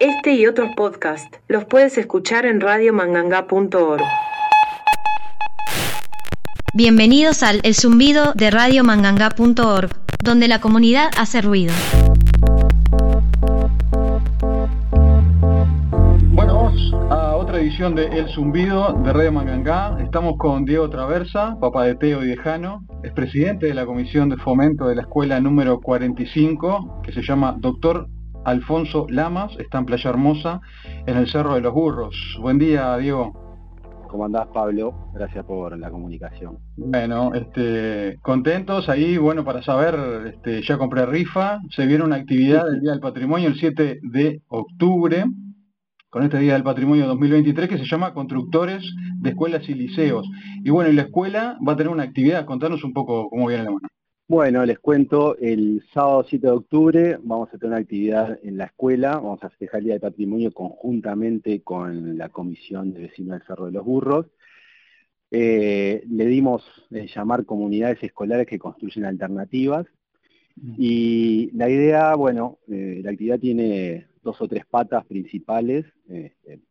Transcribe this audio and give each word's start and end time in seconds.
Este 0.00 0.34
y 0.34 0.46
otros 0.46 0.68
podcasts 0.76 1.40
los 1.48 1.64
puedes 1.64 1.98
escuchar 1.98 2.46
en 2.46 2.60
radiomanganga.org. 2.60 4.00
Bienvenidos 6.72 7.42
al 7.42 7.60
El 7.64 7.74
Zumbido 7.74 8.32
de 8.36 8.52
radiomanganga.org, 8.52 9.90
donde 10.22 10.46
la 10.46 10.60
comunidad 10.60 11.10
hace 11.18 11.42
ruido. 11.42 11.72
Bueno, 16.30 16.54
vamos 16.54 16.94
a 17.10 17.34
otra 17.34 17.58
edición 17.58 17.96
de 17.96 18.06
El 18.06 18.28
Zumbido 18.28 18.92
de 19.02 19.12
Radio 19.12 19.32
Mangangá. 19.32 19.98
Estamos 20.00 20.34
con 20.38 20.64
Diego 20.64 20.88
Traversa, 20.88 21.56
papá 21.60 21.82
de 21.82 21.96
Teo 21.96 22.22
y 22.22 22.28
de 22.28 22.36
Jano, 22.36 22.84
es 23.02 23.10
presidente 23.10 23.66
de 23.66 23.74
la 23.74 23.84
Comisión 23.84 24.28
de 24.28 24.36
Fomento 24.36 24.86
de 24.86 24.94
la 24.94 25.02
Escuela 25.02 25.40
número 25.40 25.80
45, 25.80 27.00
que 27.02 27.12
se 27.12 27.22
llama 27.22 27.56
Doctor 27.58 28.06
Alfonso 28.44 29.06
Lamas, 29.08 29.56
está 29.58 29.78
en 29.78 29.86
Playa 29.86 30.10
Hermosa, 30.10 30.60
en 31.06 31.16
el 31.16 31.28
Cerro 31.28 31.54
de 31.54 31.60
los 31.60 31.74
Burros. 31.74 32.38
Buen 32.40 32.58
día, 32.58 32.96
Diego. 32.96 33.48
¿Cómo 34.08 34.24
andás, 34.24 34.46
Pablo? 34.54 35.10
Gracias 35.12 35.44
por 35.44 35.78
la 35.78 35.90
comunicación. 35.90 36.58
Bueno, 36.76 37.34
este, 37.34 38.18
contentos 38.22 38.88
ahí, 38.88 39.18
bueno, 39.18 39.44
para 39.44 39.62
saber, 39.62 40.32
este, 40.34 40.62
ya 40.62 40.78
compré 40.78 41.04
rifa, 41.04 41.60
se 41.70 41.86
viene 41.86 42.04
una 42.04 42.16
actividad 42.16 42.64
del 42.64 42.80
Día 42.80 42.92
del 42.92 43.00
Patrimonio 43.00 43.48
el 43.48 43.58
7 43.58 44.00
de 44.02 44.42
octubre, 44.48 45.24
con 46.08 46.22
este 46.22 46.38
Día 46.38 46.54
del 46.54 46.62
Patrimonio 46.62 47.06
2023 47.06 47.68
que 47.68 47.76
se 47.76 47.84
llama 47.84 48.14
Constructores 48.14 48.82
de 49.20 49.30
Escuelas 49.30 49.68
y 49.68 49.74
Liceos. 49.74 50.26
Y 50.64 50.70
bueno, 50.70 50.90
y 50.90 50.94
la 50.94 51.02
escuela 51.02 51.58
va 51.66 51.74
a 51.74 51.76
tener 51.76 51.92
una 51.92 52.04
actividad, 52.04 52.46
contanos 52.46 52.82
un 52.84 52.94
poco 52.94 53.28
cómo 53.28 53.48
viene 53.48 53.64
la 53.64 53.72
mano. 53.72 53.88
Bueno, 54.30 54.66
les 54.66 54.78
cuento, 54.78 55.38
el 55.38 55.82
sábado 55.94 56.22
7 56.28 56.46
de 56.46 56.52
octubre 56.52 57.18
vamos 57.22 57.48
a 57.48 57.52
tener 57.52 57.68
una 57.68 57.78
actividad 57.78 58.38
en 58.42 58.58
la 58.58 58.66
escuela, 58.66 59.14
vamos 59.16 59.42
a 59.42 59.48
festejar 59.48 59.78
el 59.78 59.84
Día 59.84 59.94
del 59.94 60.02
Patrimonio 60.02 60.52
conjuntamente 60.52 61.62
con 61.62 62.18
la 62.18 62.28
Comisión 62.28 62.92
de 62.92 63.00
Vecinos 63.00 63.38
del 63.38 63.46
Cerro 63.46 63.64
de 63.64 63.72
los 63.72 63.86
Burros. 63.86 64.26
Eh, 65.30 66.04
le 66.10 66.26
dimos 66.26 66.62
eh, 66.90 67.06
llamar 67.06 67.46
comunidades 67.46 68.02
escolares 68.02 68.46
que 68.46 68.58
construyen 68.58 69.06
alternativas 69.06 69.86
y 70.76 71.50
la 71.54 71.70
idea, 71.70 72.14
bueno, 72.14 72.58
eh, 72.68 73.00
la 73.02 73.12
actividad 73.12 73.38
tiene 73.38 74.08
dos 74.22 74.42
o 74.42 74.48
tres 74.48 74.66
patas 74.66 75.06
principales. 75.06 75.86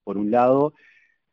por 0.04 0.18
un 0.20 0.30
lado, 0.30 0.76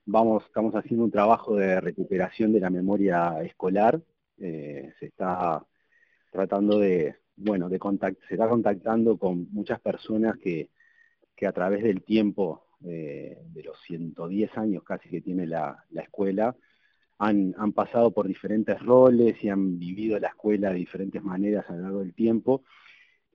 vamos, 0.07 0.45
estamos 0.47 0.75
haciendo 0.75 1.05
un 1.05 1.11
trabajo 1.11 1.55
de 1.57 1.83
recuperación 1.83 2.51
de 2.55 2.61
la 2.61 2.71
memoria 2.71 3.43
escolar. 3.43 4.01
se 4.39 4.95
está 5.01 5.67
tratando 6.35 6.81
de, 6.81 7.15
bueno, 7.37 7.69
de 7.69 7.79
se 8.29 8.35
está 8.35 8.49
contactando 8.49 9.17
con 9.17 9.47
muchas 9.53 9.81
personas 9.81 10.37
que, 10.39 10.69
a 11.47 11.53
través 11.53 11.85
del 11.85 12.03
tiempo, 12.03 12.67
eh, 12.85 13.39
de 13.53 13.63
los 13.63 13.81
110 13.87 14.59
años 14.59 14.83
casi 14.83 15.09
que 15.09 15.21
tiene 15.21 15.47
la, 15.47 15.85
escuela, 15.93 16.57
han, 17.19 17.55
pasado 17.73 18.11
por 18.11 18.27
diferentes 18.27 18.81
roles 18.83 19.37
y 19.45 19.49
han 19.49 19.79
vivido 19.79 20.19
la 20.19 20.29
escuela 20.29 20.71
de 20.71 20.77
diferentes 20.77 21.23
maneras 21.23 21.67
a 21.69 21.75
lo 21.75 21.83
largo 21.83 22.01
del 22.01 22.15
tiempo. 22.15 22.65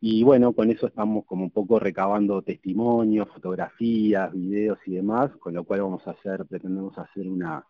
Y 0.02 0.24
bueno, 0.24 0.52
con 0.52 0.70
eso 0.70 0.88
estamos 0.88 1.26
como 1.26 1.46
un 1.46 1.52
poco 1.52 1.80
recabando 1.80 2.42
testimonios, 2.42 3.30
fotografías, 3.30 4.34
videos 4.34 4.80
y 4.86 4.96
demás, 4.96 5.32
con 5.38 5.54
lo 5.54 5.64
cual 5.64 5.84
vamos 5.84 6.06
a 6.06 6.12
hacer, 6.12 6.46
pretendemos 6.46 6.98
hacer 6.98 7.30
una, 7.30 7.66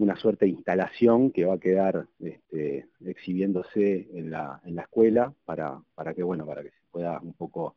una 0.00 0.16
suerte 0.16 0.46
de 0.46 0.52
instalación 0.52 1.30
que 1.30 1.44
va 1.44 1.54
a 1.54 1.58
quedar 1.58 2.06
este, 2.18 2.86
exhibiéndose 3.04 4.08
en 4.14 4.30
la, 4.30 4.60
escuela 4.64 5.32
para, 5.44 5.78
para, 5.94 6.14
que 6.14 6.22
bueno 6.22 6.46
para 6.46 6.62
que 6.62 6.70
se 6.70 6.80
pueda 6.90 7.20
un 7.20 7.34
poco 7.34 7.76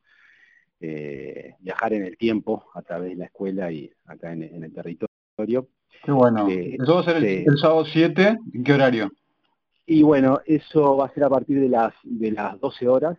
eh, 0.79 1.55
viajar 1.59 1.93
en 1.93 2.05
el 2.05 2.17
tiempo 2.17 2.65
a 2.73 2.81
través 2.81 3.09
de 3.09 3.15
la 3.17 3.25
escuela 3.25 3.71
y 3.71 3.91
acá 4.05 4.31
en, 4.31 4.63
el 4.63 4.73
territorio. 4.73 5.67
Qué 6.03 6.11
bueno. 6.11 6.47
Eh, 6.47 6.77
¿Eso 6.79 6.95
va 6.95 7.01
a 7.01 7.03
ser 7.03 7.23
el, 7.23 7.57
sábado 7.57 7.85
7? 7.85 8.39
¿En 8.53 8.63
qué 8.63 8.73
horario? 8.73 9.11
Y 9.85 10.01
bueno, 10.01 10.39
eso 10.45 10.95
va 10.95 11.07
a 11.07 11.13
ser 11.13 11.25
a 11.25 11.29
partir 11.29 11.59
de 11.59 11.67
las, 11.67 11.93
de 12.03 12.31
las 12.31 12.57
12 12.59 12.87
horas. 12.87 13.17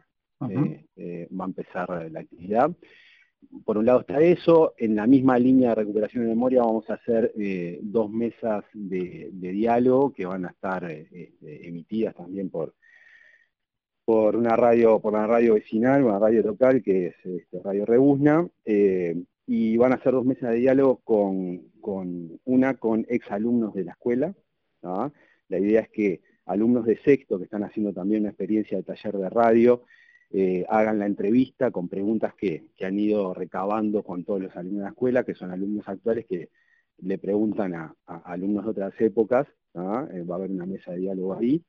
Eh, 0.97 1.29
va 1.39 1.45
a 1.45 1.49
empezar 1.49 2.11
la 2.11 2.21
actividad 2.21 2.71
por 3.65 3.79
un 3.79 3.87
lado 3.87 4.01
está 4.01 4.21
eso, 4.21 4.75
en 4.79 4.97
la 4.97 5.07
misma 5.07 5.39
línea 5.39 5.71
de 5.71 5.75
recuperación 5.77 6.25
de 6.25 6.31
memoria 6.31 6.63
vamos 6.63 6.89
a 6.91 6.95
hacer 6.95 7.33
eh, 7.39 7.79
dos 7.83 8.11
mesas 8.11 8.65
de, 8.73 9.31
diálogo 9.33 10.13
que 10.13 10.27
van 10.27 10.45
a 10.45 10.49
estar 10.49 10.85
este, 10.91 11.67
emitidas 11.67 12.15
también 12.15 12.51
por, 12.51 12.75
por 14.05 14.37
una 14.37 14.57
radio, 14.57 15.01
por 15.01 15.15
la 15.15 15.27
radio 15.27 15.55
vecinal, 15.55 16.05
una 16.05 16.19
radio 16.19 16.43
local 16.43 16.83
que 16.83 17.07
es 17.07 17.15
este, 17.25 17.61
Radio 17.61 17.87
Rebuzna, 17.87 18.47
eh, 18.65 19.17
y 19.47 19.77
van 19.77 19.93
a 19.93 20.03
ser 20.03 20.13
dos 20.13 20.25
mesas 20.25 20.51
de 20.51 20.57
diálogo 20.57 21.01
con, 21.05 22.41
una 22.45 22.75
con 22.75 23.07
exalumnos 23.09 23.75
de 23.75 23.85
la 23.85 23.93
escuela. 23.93 24.35
La 24.83 25.59
idea 25.59 25.81
es 25.81 25.89
que 25.91 26.21
alumnos 26.47 26.85
de 26.85 26.99
sexto 26.99 27.39
que 27.39 27.45
están 27.45 27.65
haciendo 27.65 27.93
también 27.93 28.23
una 28.23 28.31
experiencia 28.31 28.77
de 28.77 28.85
taller 28.85 29.17
de 29.17 29.31
radio, 29.31 29.83
eh, 30.31 30.65
hagan 30.69 30.99
la 30.99 31.07
entrevista 31.07 31.71
con 31.71 31.89
preguntas 31.89 32.35
que, 32.35 32.65
han 32.83 32.99
ido 32.99 33.35
recabando 33.35 34.03
con 34.03 34.25
todos 34.25 34.43
los 34.43 34.57
alumnos 34.57 34.79
de 34.79 34.85
la 34.85 34.91
escuela, 34.91 35.25
que 35.25 35.35
son 35.35 35.51
alumnos 35.51 35.89
actuales 35.89 36.27
que 36.27 36.51
le 36.99 37.19
preguntan 37.19 37.75
a, 37.75 37.95
alumnos 38.07 38.65
de 38.65 38.71
otras 38.71 39.01
épocas, 39.01 39.47
eh, 39.75 40.23
va 40.23 40.35
a 40.35 40.39
haber 40.39 40.51
una 40.51 40.67
mesa 40.67 40.93
de 40.93 40.99
diálogo 40.99 41.35
ahí, 41.35 41.63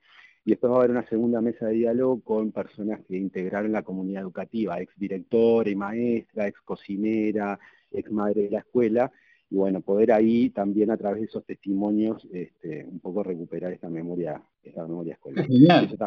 y 0.43 0.51
después 0.51 0.71
va 0.71 0.75
a 0.75 0.79
haber 0.79 0.91
una 0.91 1.07
segunda 1.07 1.41
mesa 1.41 1.67
de 1.67 1.73
diálogo 1.73 2.21
con 2.21 2.51
personas 2.51 3.01
que 3.07 3.17
integraron 3.17 3.71
la 3.71 3.83
comunidad 3.83 4.23
educativa, 4.23 4.79
ex 4.79 4.93
directora 4.97 5.69
y 5.69 5.75
maestra, 5.75 6.47
ex 6.47 6.61
cocinera, 6.61 7.59
ex 7.91 8.11
madre 8.11 8.43
de 8.43 8.51
la 8.51 8.59
escuela, 8.59 9.11
y 9.49 9.55
bueno, 9.55 9.81
poder 9.81 10.11
ahí 10.11 10.49
también 10.49 10.91
a 10.91 10.97
través 10.97 11.21
de 11.21 11.27
esos 11.27 11.45
testimonios 11.45 12.27
este, 12.31 12.83
un 12.85 12.99
poco 12.99 13.23
recuperar 13.23 13.71
esta 13.73 13.89
memoria, 13.89 14.41
esta 14.63 14.87
memoria 14.87 15.13
escolar. 15.13 15.45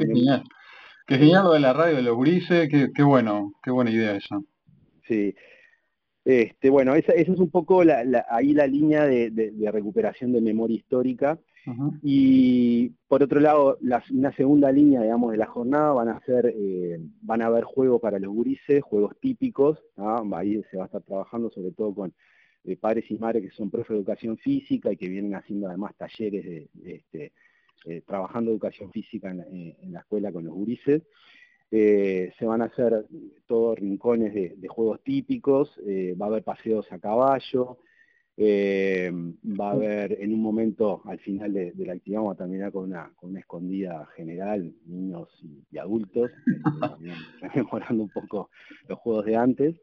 genial. 0.00 0.44
Qué 1.08 1.16
genial 1.16 1.44
lo 1.44 1.52
de 1.54 1.60
la 1.60 1.72
radio 1.72 1.96
de 1.96 2.02
los 2.02 2.14
gurises, 2.14 2.68
qué, 2.68 3.02
bueno, 3.02 3.54
qué 3.62 3.70
buena 3.70 3.90
idea 3.90 4.14
esa. 4.14 4.42
Sí. 5.06 5.34
Este, 6.22 6.68
bueno, 6.68 6.94
esa, 6.94 7.12
es 7.12 7.30
un 7.30 7.50
poco 7.50 7.82
ahí 8.28 8.52
la 8.52 8.66
línea 8.66 9.06
de, 9.06 9.70
recuperación 9.72 10.32
de 10.32 10.42
memoria 10.42 10.76
histórica. 10.76 11.38
Y 12.02 12.90
por 13.08 13.22
otro 13.22 13.40
lado, 13.40 13.78
una 14.10 14.32
segunda 14.36 14.70
línea, 14.70 15.02
digamos, 15.02 15.32
de 15.32 15.38
la 15.38 15.46
jornada 15.46 15.92
van 15.92 16.08
a 16.08 16.20
ser, 16.20 16.54
eh, 16.54 16.98
van 17.22 17.40
a 17.40 17.46
haber 17.46 17.64
juegos 17.64 18.02
para 18.02 18.18
los 18.18 18.32
gurises, 18.32 18.82
juegos 18.82 19.18
típicos, 19.18 19.78
ahí 20.34 20.62
se 20.70 20.76
va 20.76 20.84
a 20.84 20.86
estar 20.86 21.02
trabajando 21.02 21.50
sobre 21.50 21.72
todo 21.72 21.94
con 21.94 22.12
eh, 22.64 22.76
padres 22.76 23.10
y 23.10 23.18
madres 23.18 23.42
que 23.42 23.56
son 23.56 23.70
profes 23.70 23.90
de 23.90 23.96
educación 23.96 24.36
física 24.36 24.92
y 24.92 24.96
que 24.96 25.08
vienen 25.08 25.34
haciendo 25.34 25.68
además 25.68 25.94
talleres 25.96 26.44
de, 26.44 26.68
este, 26.84 27.32
eh, 27.84 28.02
trabajando 28.06 28.50
educación 28.50 28.90
física 28.90 29.30
en, 29.30 29.40
eh, 29.40 29.76
la 29.88 30.00
escuela 30.00 30.32
con 30.32 30.44
los 30.44 30.54
gurises. 30.54 31.02
Eh, 31.70 32.32
se 32.38 32.46
van 32.46 32.62
a 32.62 32.66
hacer 32.66 33.06
todos 33.46 33.78
rincones 33.78 34.32
de, 34.34 34.68
juegos 34.68 35.02
típicos, 35.02 35.78
va 36.20 36.26
a 36.26 36.28
haber 36.28 36.42
paseos 36.42 36.90
a 36.90 36.98
caballo, 36.98 37.78
va 38.38 39.68
a 39.68 39.72
haber 39.72 40.22
en 40.22 40.32
un 40.32 40.40
momento 40.40 41.02
al 41.04 41.18
final 41.18 41.52
de, 41.52 41.74
la 41.76 41.92
actividad 41.92 42.20
vamos 42.20 42.34
a 42.34 42.38
terminar 42.38 42.72
con 42.72 42.84
una, 42.84 43.12
con 43.16 43.30
una 43.30 43.40
escondida 43.40 44.06
general, 44.16 44.72
niños 44.86 45.28
y, 45.70 45.76
adultos, 45.76 46.30
mejorando 47.54 48.04
un 48.04 48.10
poco 48.10 48.50
los 48.88 48.98
juegos 49.00 49.26
de 49.26 49.36
antes. 49.36 49.76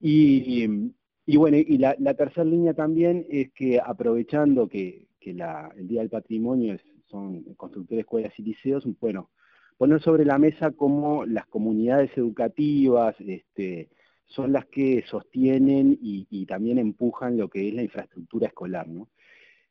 Y, 0.00 1.36
bueno, 1.36 1.56
y 1.56 1.78
la, 1.78 2.14
tercera 2.14 2.44
línea 2.44 2.74
también 2.74 3.26
es 3.28 3.52
que 3.52 3.80
aprovechando 3.80 4.68
que, 4.68 5.06
el 5.20 5.88
Día 5.88 6.02
del 6.02 6.08
Patrimonio 6.08 6.74
es 6.74 6.82
son 7.10 7.42
constructores 7.54 7.98
de 7.98 8.00
escuelas 8.00 8.38
y 8.38 8.42
liceos, 8.42 8.86
bueno, 9.00 9.30
poner 9.76 10.00
sobre 10.02 10.24
la 10.24 10.38
mesa 10.38 10.70
cómo 10.72 11.24
las 11.24 11.46
comunidades 11.46 12.10
educativas 12.16 13.14
este, 13.20 13.90
son 14.26 14.52
las 14.52 14.66
que 14.66 15.04
sostienen 15.08 15.98
y, 16.00 16.46
también 16.46 16.78
empujan 16.78 17.36
lo 17.36 17.48
que 17.48 17.68
es 17.68 17.74
la 17.74 17.82
infraestructura 17.82 18.48
escolar. 18.48 18.88
¿no? 18.88 19.08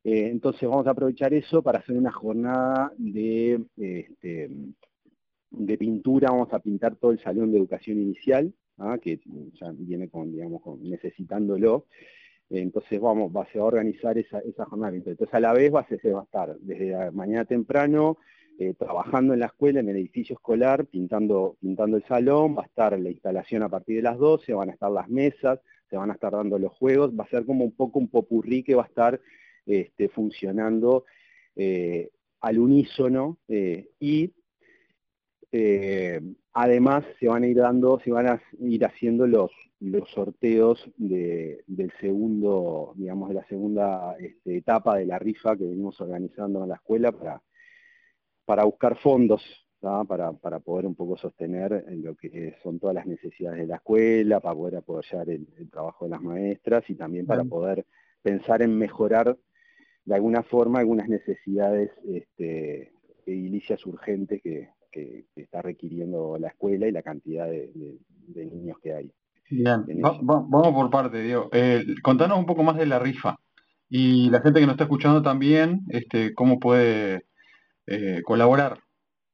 Eh, 0.03 0.29
entonces 0.29 0.67
vamos 0.69 0.87
a 0.87 0.91
aprovechar 0.91 1.33
eso 1.33 1.61
para 1.61 1.79
hacer 1.79 1.97
una 1.97 2.11
jornada 2.11 2.91
de, 2.97 3.63
este, 3.77 4.49
de 5.49 5.77
pintura, 5.77 6.29
vamos 6.31 6.53
a 6.53 6.59
pintar 6.59 6.95
todo 6.95 7.11
el 7.11 7.19
salón 7.19 7.51
de 7.51 7.57
educación 7.57 7.99
inicial, 7.99 8.53
¿ah? 8.77 8.97
que 9.01 9.19
ya 9.53 9.71
viene 9.71 10.09
con, 10.09 10.31
digamos, 10.31 10.61
necesitándolo, 10.79 11.85
entonces 12.49 12.99
vamos, 12.99 13.31
va, 13.35 13.45
se 13.51 13.57
va 13.59 13.65
a 13.65 13.67
organizar 13.67 14.17
esa, 14.17 14.41
jornada. 14.65 14.95
Entonces 14.95 15.33
a 15.33 15.39
la 15.39 15.53
vez 15.53 15.73
va, 15.73 15.81
a 15.81 16.23
estar 16.23 16.55
desde 16.59 17.11
mañana 17.11 17.45
temprano 17.45 18.17
eh, 18.57 18.73
trabajando 18.73 19.33
en 19.33 19.41
la 19.41 19.47
escuela, 19.47 19.79
en 19.79 19.89
el 19.89 19.97
edificio 19.97 20.35
escolar, 20.35 20.85
pintando, 20.85 21.57
pintando 21.59 21.97
el 21.97 22.03
salón, 22.05 22.55
va 22.57 22.63
a 22.63 22.65
estar 22.67 22.97
la 22.97 23.09
instalación 23.09 23.63
a 23.63 23.69
partir 23.69 23.97
de 23.97 24.03
las 24.03 24.17
12, 24.17 24.53
van 24.53 24.69
a 24.69 24.73
estar 24.73 24.91
las 24.91 25.09
mesas, 25.09 25.59
se 25.89 25.97
van 25.97 26.09
a 26.09 26.13
estar 26.13 26.31
dando 26.31 26.57
los 26.57 26.71
juegos, 26.73 27.11
va 27.11 27.25
a 27.25 27.29
ser 27.29 27.45
como 27.45 27.65
un 27.65 27.73
poco 27.73 27.99
un 27.99 28.07
popurrí 28.07 28.63
que 28.63 28.75
va 28.75 28.83
a 28.83 28.87
estar 28.87 29.19
este, 29.65 30.09
funcionando 30.09 31.05
eh, 31.55 32.11
al 32.41 32.59
unísono 32.59 33.39
eh, 33.47 33.89
y 33.99 34.31
además 36.51 37.05
se 37.17 37.29
van 37.29 37.43
a 37.43 37.47
ir 37.47 37.55
dando, 37.55 37.97
se 38.03 38.11
van 38.11 38.27
a 38.27 38.41
ir 38.59 38.83
haciendo 38.83 39.25
los, 39.25 39.51
los 39.79 40.09
sorteos 40.11 40.89
del 40.97 41.91
segundo, 41.99 42.93
digamos, 42.95 43.29
de 43.29 43.35
la 43.35 43.45
segunda 43.47 44.15
este, 44.19 44.57
etapa 44.57 44.97
de 44.97 45.05
la 45.05 45.19
rifa 45.19 45.55
que 45.57 45.65
venimos 45.65 45.99
organizando 45.99 46.63
en 46.63 46.69
la 46.69 46.75
escuela 46.75 47.11
para, 47.11 47.41
para 48.45 48.63
buscar 48.63 48.97
fondos, 48.97 49.43
para, 49.79 50.33
para, 50.33 50.59
poder 50.59 50.87
un 50.87 50.95
poco 50.95 51.17
sostener 51.17 51.85
lo 51.89 52.15
que 52.15 52.55
son 52.63 52.79
todas 52.79 52.95
las 52.95 53.05
necesidades 53.05 53.59
de 53.59 53.67
la 53.67 53.75
escuela, 53.75 54.39
para 54.39 54.55
poder 54.55 54.77
apoyar 54.77 55.29
el, 55.29 55.47
trabajo 55.69 56.05
de 56.05 56.11
las 56.11 56.21
maestras 56.21 56.89
y 56.89 56.95
también 56.95 57.27
para 57.27 57.43
poder 57.43 57.85
pensar 58.21 58.61
en 58.61 58.75
mejorar 58.77 59.37
de 60.05 60.15
alguna 60.15 60.41
forma 60.41 60.79
algunas 60.79 61.07
necesidades 61.07 61.91
este, 62.07 62.93
edilicias 63.25 63.85
urgentes 63.85 64.41
que, 64.41 64.73
está 65.35 65.61
requiriendo 65.61 66.37
la 66.39 66.47
escuela 66.47 66.87
y 66.87 66.91
la 66.91 67.03
cantidad 67.03 67.49
de 67.49 67.89
niños 68.33 68.79
que 68.79 68.93
hay. 68.93 69.11
Bien, 69.49 69.83
vamos 70.01 70.73
por 70.73 70.89
parte, 70.89 71.21
Diego. 71.21 71.49
Eh, 71.51 71.85
contanos 72.01 72.39
un 72.39 72.45
poco 72.45 72.63
más 72.63 72.77
de 72.77 72.87
la 72.87 72.97
rifa 72.97 73.35
y 73.87 74.29
la 74.29 74.41
gente 74.41 74.59
que 74.59 74.65
nos 74.65 74.73
está 74.73 74.85
escuchando 74.85 75.21
también, 75.21 75.81
este, 75.89 76.33
cómo 76.33 76.59
puede 76.59 77.25
eh, 77.85 78.21
colaborar. 78.23 78.79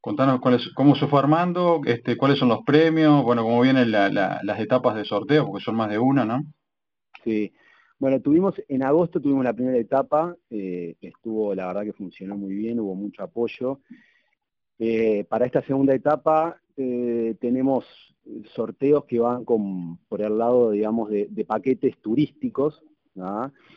Contanos 0.02 0.42
cómo 0.76 0.96
se 0.96 1.08
fue 1.08 1.20
armando, 1.20 1.82
este, 1.86 2.18
cuáles 2.18 2.40
son 2.40 2.50
los 2.50 2.64
premios, 2.66 3.24
bueno, 3.24 3.44
cómo 3.44 3.62
vienen 3.62 3.92
las 3.92 4.60
etapas 4.60 4.96
de 4.96 5.06
sorteo, 5.06 5.46
porque 5.46 5.64
son 5.64 5.76
más 5.76 5.90
de 5.90 6.00
una, 6.00 6.26
¿no? 6.26 6.42
Sí, 7.24 7.54
bueno, 8.00 8.20
tuvimos, 8.20 8.56
en 8.68 8.84
agosto 8.84 9.22
tuvimos 9.22 9.44
la 9.44 9.54
primera 9.54 9.78
etapa, 9.78 10.36
eh, 10.50 10.96
estuvo, 11.02 11.54
la 11.54 11.68
verdad 11.68 11.84
que 11.84 11.94
funcionó 11.94 12.36
muy 12.36 12.56
bien, 12.56 12.80
hubo 12.80 12.96
mucho 12.96 13.22
apoyo. 13.24 13.80
para 15.30 15.46
esta 15.46 15.62
segunda 15.62 15.94
etapa 15.94 16.60
tenemos 17.40 17.86
sorteos 18.54 19.06
que 19.06 19.20
van 19.20 19.46
con, 19.46 19.98
por 20.08 20.22
el 20.22 20.38
lado, 20.38 20.72
digamos, 20.72 21.10
de, 21.10 21.46
paquetes 21.48 21.98
turísticos. 22.00 22.84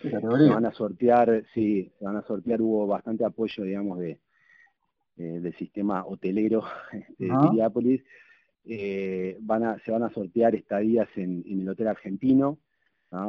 Se 0.03 0.11
van 0.11 0.67
a 0.67 0.73
sortear, 0.73 1.45
sí, 1.55 1.91
se 1.99 2.05
van 2.05 2.17
a 2.17 2.23
sortear, 2.23 2.63
hubo 2.63 2.87
bastante 2.87 3.25
apoyo, 3.25 3.65
digamos, 3.65 3.99
de, 3.99 4.21
eh, 5.17 5.41
del 5.41 5.55
sistema 5.57 6.05
hotelero 6.07 6.65
de 7.19 7.29
Piriápolis. 7.29 8.03
Eh, 8.67 9.37
van 9.41 9.65
a, 9.65 9.79
se 9.81 9.91
van 9.91 10.03
a 10.03 10.11
sortear 10.11 10.55
estadías 10.55 11.09
en, 11.17 11.45
el 11.47 11.69
Hotel 11.69 11.89
Argentino, 11.89 12.59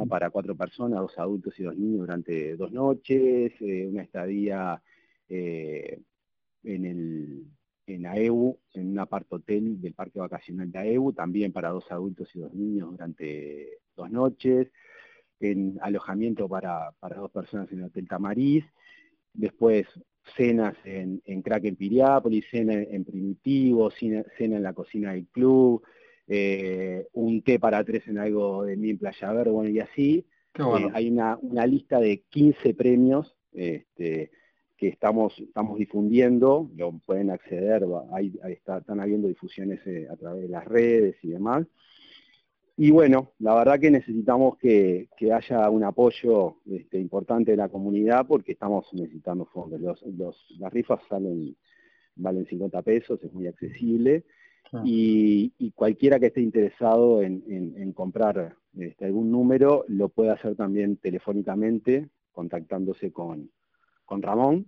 para 0.08 0.30
cuatro 0.30 0.56
personas, 0.56 0.98
dos 0.98 1.16
adultos 1.16 1.60
y 1.60 1.62
dos 1.62 1.76
niños 1.76 2.00
durante 2.00 2.56
dos 2.56 2.72
noches, 2.72 3.52
eh, 3.60 3.86
una 3.86 4.02
estadía 4.02 4.82
en 5.28 6.04
el 6.64 7.44
en 7.86 8.06
AEU, 8.06 8.58
en 8.74 8.90
un 8.90 8.98
apart 8.98 9.26
hotel 9.32 9.80
del 9.80 9.94
parque 9.94 10.18
vacacional 10.18 10.70
de 10.70 10.78
AEU, 10.78 11.12
también 11.12 11.52
para 11.52 11.70
dos 11.70 11.90
adultos 11.90 12.28
y 12.34 12.40
dos 12.40 12.52
niños 12.52 12.90
durante 12.90 13.78
dos 13.96 14.10
noches, 14.10 14.68
en 15.40 15.78
alojamiento 15.80 16.48
para, 16.48 16.92
dos 17.14 17.30
personas 17.30 17.70
en 17.72 17.80
el 17.80 17.84
Hotel 17.86 18.08
Tamariz, 18.08 18.64
después 19.32 19.86
cenas 20.36 20.74
en, 20.84 21.22
en 21.24 21.42
Kraken 21.42 21.76
Piriápolis, 21.76 22.46
cena 22.50 22.74
en 22.74 23.04
Primitivo, 23.04 23.90
cena, 23.90 24.24
en 24.38 24.62
la 24.62 24.72
cocina 24.72 25.12
del 25.12 25.26
club, 25.26 25.82
eh, 26.26 27.06
un 27.12 27.42
té 27.42 27.60
para 27.60 27.84
tres 27.84 28.08
en 28.08 28.18
algo 28.18 28.64
de 28.64 28.76
mí 28.76 28.90
en 28.90 28.98
Playa 28.98 29.32
Verde, 29.32 29.50
bueno, 29.50 29.70
y 29.70 29.78
así. 29.80 30.26
Eh, 30.58 30.90
hay 30.94 31.10
una, 31.10 31.38
una, 31.42 31.66
lista 31.66 32.00
de 32.00 32.22
15 32.30 32.72
premios 32.72 33.36
este, 33.52 34.30
que 34.76 34.88
estamos, 34.88 35.38
estamos 35.38 35.78
difundiendo, 35.78 36.70
lo 36.76 36.98
pueden 37.04 37.30
acceder, 37.30 37.84
están 38.48 39.00
habiendo 39.00 39.28
difusiones 39.28 39.80
eh, 39.86 40.06
a 40.10 40.16
través 40.16 40.42
de 40.42 40.48
las 40.48 40.64
redes 40.64 41.16
y 41.22 41.28
demás. 41.28 41.66
Y 42.78 42.90
bueno, 42.90 43.32
la 43.38 43.54
verdad 43.54 43.80
que 43.80 43.90
necesitamos 43.90 44.58
que, 44.58 45.08
haya 45.34 45.70
un 45.70 45.82
apoyo 45.82 46.56
este, 46.66 46.98
importante 46.98 47.52
de 47.52 47.56
la 47.56 47.70
comunidad 47.70 48.26
porque 48.26 48.52
estamos 48.52 48.86
necesitando 48.92 49.46
fondos. 49.46 49.80
las 50.58 50.72
rifas 50.72 51.00
salen, 51.08 51.56
valen 52.16 52.44
50 52.46 52.82
pesos, 52.82 53.18
es 53.22 53.32
muy 53.32 53.46
accesible. 53.46 54.24
Y, 54.84 55.70
cualquiera 55.74 56.18
que 56.18 56.26
esté 56.26 56.42
interesado 56.42 57.22
en, 57.22 57.92
comprar 57.94 58.56
este, 58.76 59.06
algún 59.06 59.30
número 59.30 59.84
lo 59.88 60.10
puede 60.10 60.30
hacer 60.30 60.54
también 60.54 60.96
telefónicamente 60.96 62.10
contactándose 62.32 63.10
con, 63.10 63.50
con 64.06 64.22
Ramón. 64.22 64.66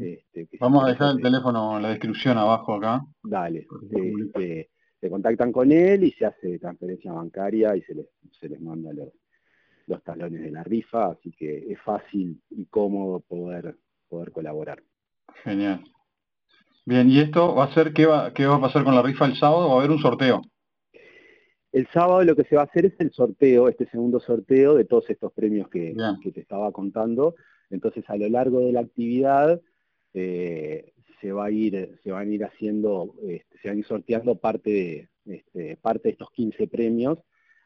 Este, 0.00 0.48
Vamos 0.60 0.84
a 0.84 0.88
dejar 0.88 1.12
el 1.16 1.22
teléfono 1.22 1.76
en 1.76 1.82
la 1.82 1.90
descripción 1.90 2.36
abajo 2.36 2.74
acá. 2.74 3.02
Dale, 3.22 3.66
se 5.00 5.10
contactan 5.10 5.52
con 5.52 5.70
él 5.72 6.04
y 6.04 6.10
se 6.12 6.26
hace 6.26 6.58
transferencia 6.58 7.12
bancaria 7.12 7.76
y 7.76 7.82
se 7.82 7.94
les, 7.94 8.06
se 8.38 8.48
les 8.48 8.60
manda 8.60 8.92
los, 8.92 9.08
los 9.86 10.02
talones 10.02 10.42
de 10.42 10.50
la 10.50 10.62
rifa, 10.62 11.06
así 11.06 11.32
que 11.32 11.70
es 11.70 11.80
fácil 11.80 12.40
y 12.50 12.66
cómodo 12.66 13.20
poder, 13.20 13.76
poder 14.08 14.32
colaborar. 14.32 14.82
Genial. 15.44 15.84
Bien, 16.84 17.10
¿y 17.10 17.20
esto 17.20 17.54
va 17.54 17.64
a 17.64 17.74
ser, 17.74 17.92
qué 17.92 18.06
va, 18.06 18.32
qué 18.32 18.46
va 18.46 18.56
a 18.56 18.60
pasar 18.60 18.84
con 18.84 18.94
la 18.94 19.02
rifa 19.02 19.26
el 19.26 19.36
sábado? 19.36 19.68
¿Va 19.68 19.74
a 19.74 19.78
haber 19.78 19.90
un 19.90 19.98
sorteo? 19.98 20.42
El 21.72 21.86
sábado 21.88 22.22
lo 22.24 22.36
que 22.36 22.44
se 22.44 22.56
va 22.56 22.62
a 22.62 22.66
hacer 22.66 22.86
es 22.86 22.94
el 23.00 23.12
sorteo, 23.12 23.68
este 23.68 23.86
segundo 23.90 24.20
sorteo 24.20 24.74
de 24.74 24.84
todos 24.84 25.10
estos 25.10 25.32
premios 25.32 25.68
que, 25.68 25.94
que 26.22 26.32
te 26.32 26.40
estaba 26.40 26.72
contando. 26.72 27.34
Entonces 27.70 28.04
a 28.08 28.16
lo 28.16 28.28
largo 28.28 28.60
de 28.60 28.72
la 28.72 28.80
actividad 28.80 29.60
eh, 30.14 30.92
se 31.20 31.32
va 31.32 31.46
a 31.46 31.50
ir, 31.50 31.98
se 32.02 32.12
van 32.12 32.28
a 32.28 32.34
ir 32.34 32.44
haciendo, 32.44 33.14
este, 33.22 33.58
se 33.58 33.68
van 33.68 33.76
a 33.76 33.80
ir 33.80 33.86
sorteando 33.86 34.36
parte 34.36 34.70
de, 34.70 35.08
este, 35.26 35.76
parte 35.76 36.04
de 36.04 36.10
estos 36.10 36.30
15 36.30 36.66
premios. 36.68 37.18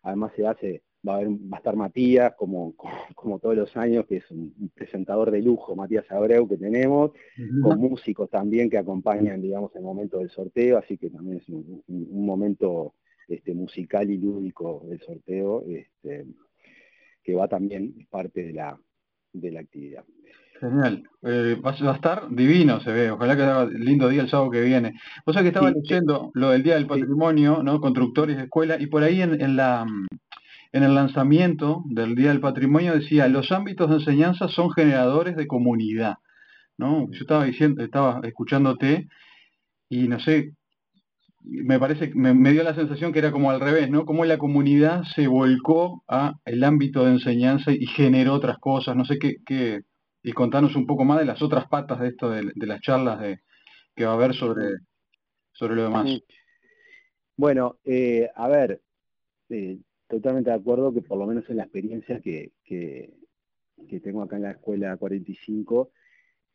Además 0.02 0.32
se 0.34 0.46
hace, 0.46 0.82
va 1.06 1.16
a, 1.16 1.24
va 1.24 1.56
a 1.56 1.58
estar 1.58 1.76
Matías, 1.76 2.34
como, 2.36 2.74
como, 3.14 3.38
todos 3.38 3.56
los 3.56 3.76
años, 3.76 4.06
que 4.06 4.16
es 4.16 4.30
un, 4.30 4.70
presentador 4.74 5.30
de 5.30 5.42
lujo, 5.42 5.76
Matías 5.76 6.10
Abreu, 6.10 6.48
que 6.48 6.56
tenemos, 6.56 7.12
con 7.62 7.78
músicos 7.78 8.30
también 8.30 8.70
que 8.70 8.78
acompañan, 8.78 9.42
digamos, 9.42 9.74
el 9.76 9.82
momento 9.82 10.18
del 10.18 10.30
sorteo, 10.30 10.78
así 10.78 10.96
que 10.96 11.10
también 11.10 11.38
es 11.38 11.48
un, 11.48 11.82
momento 12.24 12.94
este, 13.28 13.54
musical 13.54 14.10
y 14.10 14.18
lúdico 14.18 14.82
del 14.88 15.00
sorteo, 15.00 15.64
este, 15.68 16.26
que 17.22 17.34
va 17.34 17.46
también, 17.46 18.06
parte 18.10 18.44
de 18.44 18.52
la, 18.54 18.80
de 19.32 19.50
la 19.50 19.60
actividad. 19.60 20.04
Genial. 20.60 21.08
Eh, 21.22 21.56
va, 21.64 21.70
a 21.70 21.94
estar 21.94 22.28
divino, 22.30 22.80
se 22.80 22.92
ve. 22.92 23.10
Ojalá 23.10 23.34
que 23.34 23.42
haga 23.42 23.64
lindo 23.66 24.08
día 24.08 24.22
el 24.22 24.28
sábado 24.28 24.50
que 24.50 24.60
viene. 24.60 24.94
Vos 25.24 25.34
sabés 25.34 25.44
que 25.44 25.56
estaba 25.56 25.70
leyendo 25.70 26.30
lo 26.34 26.50
del 26.50 26.62
Día 26.62 26.74
del 26.74 26.86
Patrimonio, 26.86 27.62
¿no? 27.62 27.80
Constructores 27.80 28.36
de 28.36 28.44
escuela, 28.44 28.76
y 28.78 28.86
por 28.86 29.02
ahí 29.02 29.22
en, 29.22 29.56
la 29.56 29.86
en 30.72 30.82
el 30.82 30.94
lanzamiento 30.94 31.82
del 31.86 32.14
Día 32.14 32.28
del 32.28 32.40
Patrimonio 32.40 32.94
decía, 32.94 33.26
los 33.28 33.50
ámbitos 33.52 33.88
de 33.88 33.96
enseñanza 33.96 34.48
son 34.48 34.70
generadores 34.70 35.36
de 35.36 35.46
comunidad. 35.46 36.16
¿no? 36.80 37.10
Yo 37.10 37.20
estaba 37.20 37.44
diciendo, 37.44 37.84
estaba 37.84 38.20
escuchándote, 38.24 39.08
y 39.88 40.08
no 40.08 40.18
sé, 40.20 40.54
me 41.42 41.78
parece, 41.78 42.12
me, 42.14 42.34
me, 42.34 42.52
dio 42.52 42.62
la 42.62 42.74
sensación 42.74 43.12
que 43.12 43.18
era 43.18 43.32
como 43.32 43.50
al 43.50 43.60
revés, 43.60 43.90
¿no? 43.90 44.04
Como 44.04 44.24
la 44.24 44.38
comunidad 44.38 45.02
se 45.14 45.26
volcó 45.26 46.04
a 46.08 46.34
el 46.44 46.62
ámbito 46.64 47.04
de 47.04 47.12
enseñanza 47.12 47.72
y 47.72 47.86
generó 47.86 48.34
otras 48.34 48.58
cosas, 48.58 48.96
no 48.96 49.04
sé 49.04 49.18
qué, 49.18 49.36
qué 49.46 49.82
y 50.22 50.32
contanos 50.32 50.76
un 50.76 50.86
poco 50.86 51.04
más 51.04 51.18
de 51.18 51.24
las 51.24 51.40
otras 51.42 51.66
patas 51.68 52.00
de 52.00 52.08
esto, 52.08 52.30
de, 52.30 52.52
las 52.54 52.80
charlas 52.80 53.20
de, 53.20 53.40
que 53.94 54.04
va 54.04 54.12
a 54.12 54.14
haber 54.14 54.34
sobre, 54.34 54.78
sobre 55.52 55.76
lo 55.76 55.84
demás. 55.84 56.20
Bueno, 57.36 57.78
eh, 57.84 58.28
a 58.34 58.48
ver, 58.48 58.82
eh, 59.48 59.78
totalmente 60.08 60.50
de 60.50 60.56
acuerdo 60.56 60.92
que 60.92 61.00
por 61.00 61.18
lo 61.18 61.26
menos 61.26 61.48
en 61.48 61.56
la 61.56 61.62
experiencia 61.64 62.20
que, 62.20 62.52
que, 62.64 63.14
tengo 64.02 64.22
acá 64.22 64.36
en 64.36 64.42
la 64.42 64.52
escuela 64.52 64.96
45, 64.96 65.90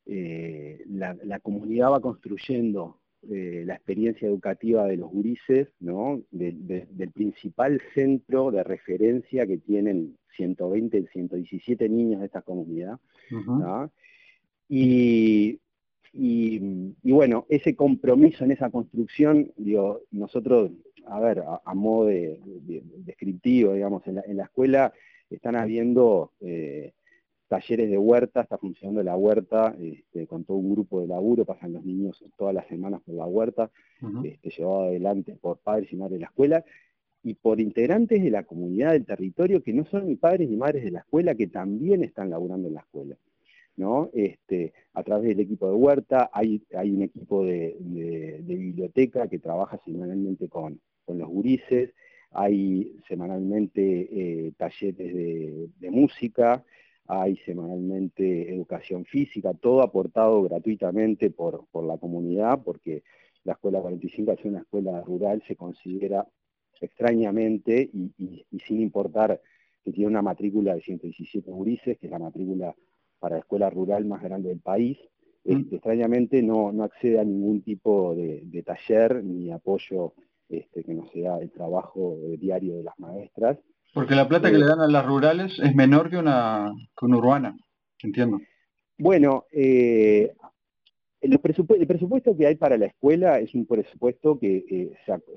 eh, 0.05 0.83
la, 0.87 1.17
la 1.23 1.39
comunidad 1.39 1.91
va 1.91 1.99
construyendo 1.99 2.99
eh, 3.31 3.63
la 3.65 3.75
experiencia 3.75 4.27
educativa 4.27 4.85
de 4.85 4.97
los 4.97 5.09
gurises, 5.09 5.69
¿no? 5.79 6.21
del 6.31 7.11
principal 7.13 7.81
centro 7.93 8.51
de 8.51 8.63
referencia 8.63 9.47
que 9.47 9.57
tienen 9.57 10.17
120, 10.35 11.07
117 11.11 11.89
niños 11.89 12.19
de 12.19 12.25
esta 12.27 12.41
comunidad. 12.41 12.99
y, 14.69 15.59
bueno, 17.03 17.45
ese 17.49 17.75
compromiso 17.75 18.43
en 18.43 18.51
esa 18.51 18.69
construcción, 18.69 19.51
digo, 19.57 20.01
nosotros, 20.11 20.71
a 21.07 21.19
ver, 21.19 21.43
a, 21.63 21.73
modo 21.73 22.07
de, 22.07 22.39
descriptivo, 22.97 23.73
digamos, 23.73 24.05
en 24.07 24.15
la, 24.15 24.21
en 24.27 24.37
la, 24.37 24.43
escuela 24.43 24.93
están 25.29 25.55
habiendo 25.55 26.31
eh, 26.41 26.93
talleres 27.47 27.89
de 27.89 27.97
huerta, 27.97 28.41
está 28.41 28.57
funcionando 28.57 29.03
la 29.03 29.15
huerta 29.15 29.75
este, 29.79 30.27
con 30.27 30.43
todo 30.43 30.57
un 30.57 30.71
grupo 30.71 31.01
de 31.01 31.07
laburo, 31.07 31.45
pasan 31.45 31.73
los 31.73 31.85
niños 31.85 32.23
todas 32.37 32.53
las 32.53 32.67
semanas 32.67 33.01
por 33.05 33.15
la 33.15 33.25
huerta, 33.25 33.71
este, 34.23 34.49
llevado 34.49 34.85
adelante 34.85 35.37
por 35.39 35.57
padres 35.59 35.91
y 35.91 35.95
madres 35.95 36.13
de 36.13 36.19
la 36.21 36.27
escuela, 36.27 36.65
y 37.23 37.33
por 37.33 37.59
integrantes 37.59 38.21
de 38.21 38.29
la 38.29 38.43
comunidad 38.43 38.91
del 38.91 39.05
territorio 39.05 39.63
que 39.63 39.73
no 39.73 39.83
son 39.85 40.07
ni 40.07 40.15
padres 40.15 40.47
ni 40.47 40.57
madres 40.57 40.83
de 40.83 40.91
la 40.91 40.99
escuela, 40.99 41.33
que 41.33 41.47
también 41.47 42.03
están 42.03 42.29
laburando 42.29 42.67
en 42.67 42.75
la 42.75 42.81
escuela. 42.81 43.17
¿no? 43.77 44.09
Este, 44.13 44.73
a 44.93 45.03
través 45.03 45.29
del 45.29 45.39
equipo 45.39 45.67
de 45.67 45.73
huerta, 45.73 46.29
hay, 46.31 46.61
hay 46.75 46.91
un 46.91 47.01
equipo 47.01 47.43
de, 47.43 47.75
biblioteca 48.43 49.27
que 49.27 49.39
trabaja 49.39 49.79
semanalmente 49.85 50.47
con, 50.49 50.79
con 51.03 51.17
los 51.17 51.27
gurises, 51.27 51.93
hay 52.31 52.97
semanalmente 53.07 53.81
eh, 53.81 54.51
talleres 54.57 55.69
de, 55.79 55.91
música, 55.91 56.63
hay 57.07 57.37
semanalmente 57.37 58.53
educación 58.53 59.05
física, 59.05 59.53
todo 59.53 59.81
aportado 59.81 60.41
gratuitamente 60.43 61.29
por, 61.29 61.65
la 61.85 61.97
comunidad, 61.97 62.61
porque 62.63 63.03
la 63.43 63.53
Escuela 63.53 63.81
45, 63.81 64.31
al 64.31 64.37
ser 64.37 64.47
una 64.47 64.61
escuela 64.61 65.01
rural, 65.01 65.43
se 65.47 65.55
considera 65.55 66.27
extrañamente 66.81 67.89
y, 67.93 68.45
sin 68.65 68.81
importar 68.81 69.39
que 69.83 69.91
tiene 69.91 70.09
una 70.09 70.21
matrícula 70.23 70.73
de 70.73 70.81
117 70.81 71.51
gurises, 71.51 71.97
que 71.99 72.07
es 72.07 72.11
la 72.11 72.19
matrícula 72.19 72.75
para 73.19 73.35
la 73.35 73.41
escuela 73.41 73.69
rural 73.69 74.05
más 74.05 74.21
grande 74.23 74.49
del 74.49 74.59
país, 74.59 74.97
mm. 75.43 75.51
este, 75.51 75.75
extrañamente 75.75 76.41
no, 76.41 76.69
accede 76.83 77.19
a 77.19 77.23
ningún 77.23 77.61
tipo 77.61 78.15
de, 78.15 78.41
de 78.45 78.63
taller 78.63 79.23
ni 79.23 79.51
apoyo 79.51 80.13
este, 80.49 80.83
que 80.83 80.93
no 80.93 81.07
sea 81.07 81.37
el 81.37 81.51
trabajo 81.51 82.17
diario 82.39 82.77
de 82.77 82.83
las 82.83 82.97
maestras. 82.99 83.57
Porque 83.95 84.13
la 84.13 84.27
plata 84.27 84.51
que 84.51 84.57
le 84.57 84.65
eh, 84.65 84.67
dan 84.67 84.81
a 84.81 84.87
las 84.87 85.05
rurales 85.05 85.57
es 85.57 85.73
menor 85.73 86.09
que 86.09 86.17
una, 86.17 86.69
que 86.99 87.05
una 87.05 87.17
urbana, 87.17 87.57
entiendo. 88.03 88.41
Bueno, 88.97 89.45
eh, 89.53 90.33
el, 91.21 91.39
presupuesto, 91.39 92.35
que 92.35 92.45
hay 92.45 92.55
para 92.55 92.77
la 92.77 92.87
escuela 92.87 93.39
es 93.39 93.55
un 93.55 93.65
presupuesto 93.65 94.37
que 94.37 94.65
eh, 94.69 94.91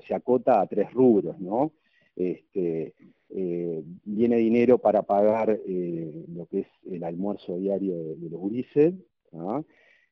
se, 0.05 0.13
acota 0.13 0.59
a 0.59 0.67
tres 0.67 0.91
rubros, 0.91 1.39
¿no? 1.39 1.71
Este, 2.17 2.93
viene 3.29 4.35
dinero 4.35 4.77
para 4.77 5.03
pagar 5.03 5.57
lo 5.57 6.45
que 6.47 6.59
es 6.59 6.67
el 6.91 7.03
almuerzo 7.05 7.57
diario 7.57 7.95
de, 7.95 8.29
los 8.29 8.39
gurises, 8.41 8.93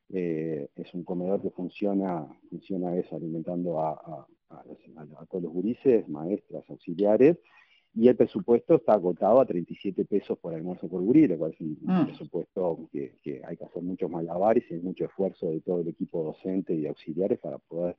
es 0.08 0.94
un 0.94 1.04
comedor 1.04 1.42
que 1.42 1.50
funciona, 1.50 2.26
funciona 2.48 2.96
eso, 2.96 3.16
alimentando 3.16 3.78
a 3.80 4.26
a, 4.50 5.26
todos 5.26 5.44
los 5.44 5.52
gurises, 5.52 6.08
maestras, 6.08 6.64
auxiliares, 6.68 7.36
y 7.94 8.08
el 8.08 8.16
presupuesto 8.16 8.76
está 8.76 8.92
agotado 8.92 9.40
a 9.40 9.46
37 9.46 10.04
pesos 10.04 10.38
por 10.38 10.54
almuerzo 10.54 10.88
por 10.88 11.02
gurí, 11.02 11.26
lo 11.26 11.38
cual 11.38 11.52
es 11.52 11.60
un, 11.60 11.78
mm. 11.82 12.06
presupuesto 12.06 12.88
que, 12.92 13.42
hay 13.44 13.56
que 13.56 13.64
hacer 13.64 13.82
muchos 13.82 14.10
malabares 14.10 14.64
y 14.70 14.74
hay 14.74 14.80
mucho 14.80 15.06
esfuerzo 15.06 15.50
de 15.50 15.60
todo 15.60 15.80
el 15.80 15.88
equipo 15.88 16.22
docente 16.22 16.74
y 16.74 16.86
auxiliares 16.86 17.38
para 17.38 17.58
poder 17.58 17.96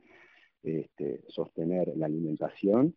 este, 0.63 1.24
sostener 1.27 1.91
la 1.98 2.05
alimentación 2.05 2.96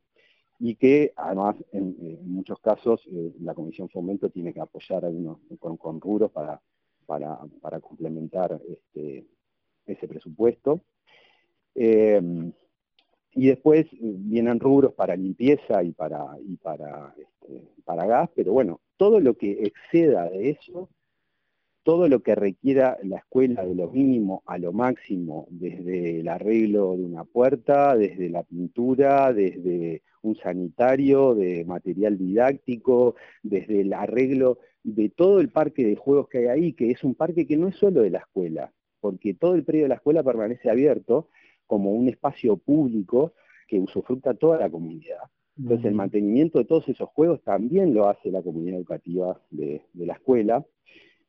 y 0.59 0.77
que 0.77 1.13
además 1.17 1.57
en, 1.73 1.97
muchos 2.23 2.61
casos 2.61 3.03
eh, 3.11 3.33
la 3.41 3.55
Comisión 3.55 3.89
Fomento 3.89 4.31
tiene 4.31 4.53
que 4.53 4.61
apoyar 4.61 5.05
a 5.05 5.09
uno, 5.09 5.41
con, 5.59 5.77
con 5.77 6.01
rubros 6.01 6.31
para, 6.31 6.61
para, 7.07 7.81
complementar 7.81 8.61
este, 8.69 9.27
ese 9.87 10.07
presupuesto. 10.07 10.83
Eh, 11.75 12.53
y 13.35 13.47
después 13.47 13.87
vienen 14.01 14.61
rubros 14.61 14.93
para 14.95 15.17
limpieza 15.17 15.83
y 15.83 15.93
para, 15.93 16.37
y 16.47 16.57
para, 16.57 17.15
este, 17.17 17.63
para 17.85 18.07
gas, 18.07 18.31
pero 18.35 18.53
bueno, 18.53 18.81
todo 18.97 19.21
lo 19.21 19.35
que 19.35 19.65
exceda 19.65 20.29
de 20.29 20.51
eso, 20.51 20.91
todo 21.83 22.09
lo 22.09 22.23
que 22.23 22.35
requiera 22.35 22.99
la 23.03 23.19
escuela 23.19 23.65
de 23.65 23.75
lo 23.75 23.91
mínimo 23.91 24.43
a 24.47 24.59
lo 24.59 24.73
máximo, 24.73 25.47
desde 25.51 26.21
el 26.21 26.29
arreglo 26.29 26.97
de 26.97 27.05
una 27.05 27.25
puerta, 27.25 27.97
desde 27.97 28.29
la 28.29 28.45
pintura, 28.45 29.33
desde 29.33 30.03
un 30.23 30.37
sanitario, 30.37 31.35
de 31.35 31.65
material 31.65 32.19
didáctico, 32.19 33.17
desde 33.43 33.81
el 33.81 33.93
arreglo 33.93 34.59
de 34.85 35.09
todo 35.09 35.41
el 35.41 35.49
parque 35.49 35.85
de 35.85 35.97
juegos 35.97 36.29
que 36.29 36.39
hay 36.39 36.47
ahí, 36.47 36.73
que 36.75 36.91
es 36.91 37.03
un 37.03 37.15
parque 37.15 37.47
que 37.47 37.57
no 37.57 37.69
es 37.69 37.77
solo 37.77 38.03
de 38.03 38.11
la 38.11 38.19
escuela, 38.19 38.73
porque 39.01 39.35
todo 39.35 39.55
el 39.55 39.65
predio 39.65 39.85
de 39.85 39.89
la 39.89 39.97
escuela 39.97 40.23
permanece 40.23 40.71
abierto, 40.71 41.29
como 41.73 41.93
un 41.93 42.07
espacio 42.07 42.59
público 42.59 43.33
que 43.67 43.81
usufructa 43.81 44.35
toda 44.35 44.59
la 44.59 44.69
comunidad. 44.69 45.23
Entonces 45.57 45.87
el 45.87 45.95
mantenimiento 45.95 46.59
de 46.59 46.67
todos 46.67 46.87
esos 46.87 47.09
juegos 47.09 47.43
también 47.45 47.95
lo 47.95 48.11
hace 48.11 48.31
la 48.31 48.43
comunidad 48.43 48.77
educativa 48.77 49.41
de, 49.51 49.81
la 49.95 50.13
escuela. 50.13 50.67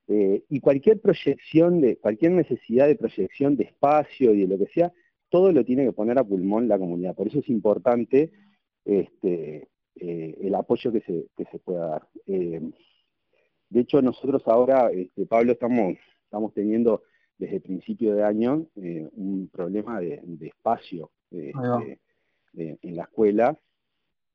Eh, 0.09 0.43
y 0.49 0.59
cualquier 0.59 0.99
proyección, 0.99 1.79
de, 1.79 1.95
cualquier 1.95 2.33
necesidad 2.33 2.87
de 2.87 2.97
proyección 2.97 3.55
de 3.55 3.63
espacio 3.63 4.33
y 4.33 4.41
de 4.41 4.47
lo 4.49 4.57
que 4.57 4.69
sea, 4.73 4.91
todo 5.29 5.53
lo 5.53 5.63
tiene 5.63 5.85
que 5.85 5.93
poner 5.93 6.19
a 6.19 6.25
pulmón 6.25 6.67
la 6.67 6.77
comunidad. 6.77 7.15
Por 7.15 7.27
eso 7.27 7.39
es 7.39 7.47
importante 7.47 8.29
este, 8.83 9.69
eh, 9.95 10.37
el 10.41 10.55
apoyo 10.55 10.91
que 10.91 10.99
se, 10.99 11.27
que 11.37 11.45
se 11.45 11.59
pueda 11.59 11.87
dar. 11.87 12.07
Eh, 12.27 12.59
de 13.69 13.79
hecho, 13.79 14.01
nosotros 14.01 14.43
ahora, 14.47 14.91
este, 14.91 15.25
Pablo, 15.25 15.53
estamos, 15.53 15.95
estamos 16.25 16.53
teniendo 16.53 17.03
desde 17.37 17.57
el 17.57 17.61
principio 17.61 18.15
de 18.15 18.23
año 18.23 18.67
eh, 18.75 19.07
un 19.13 19.49
problema 19.49 19.99
de, 19.99 20.21
espacio 20.41 21.11
en 21.31 22.95
la 22.95 23.03
escuela. 23.03 23.57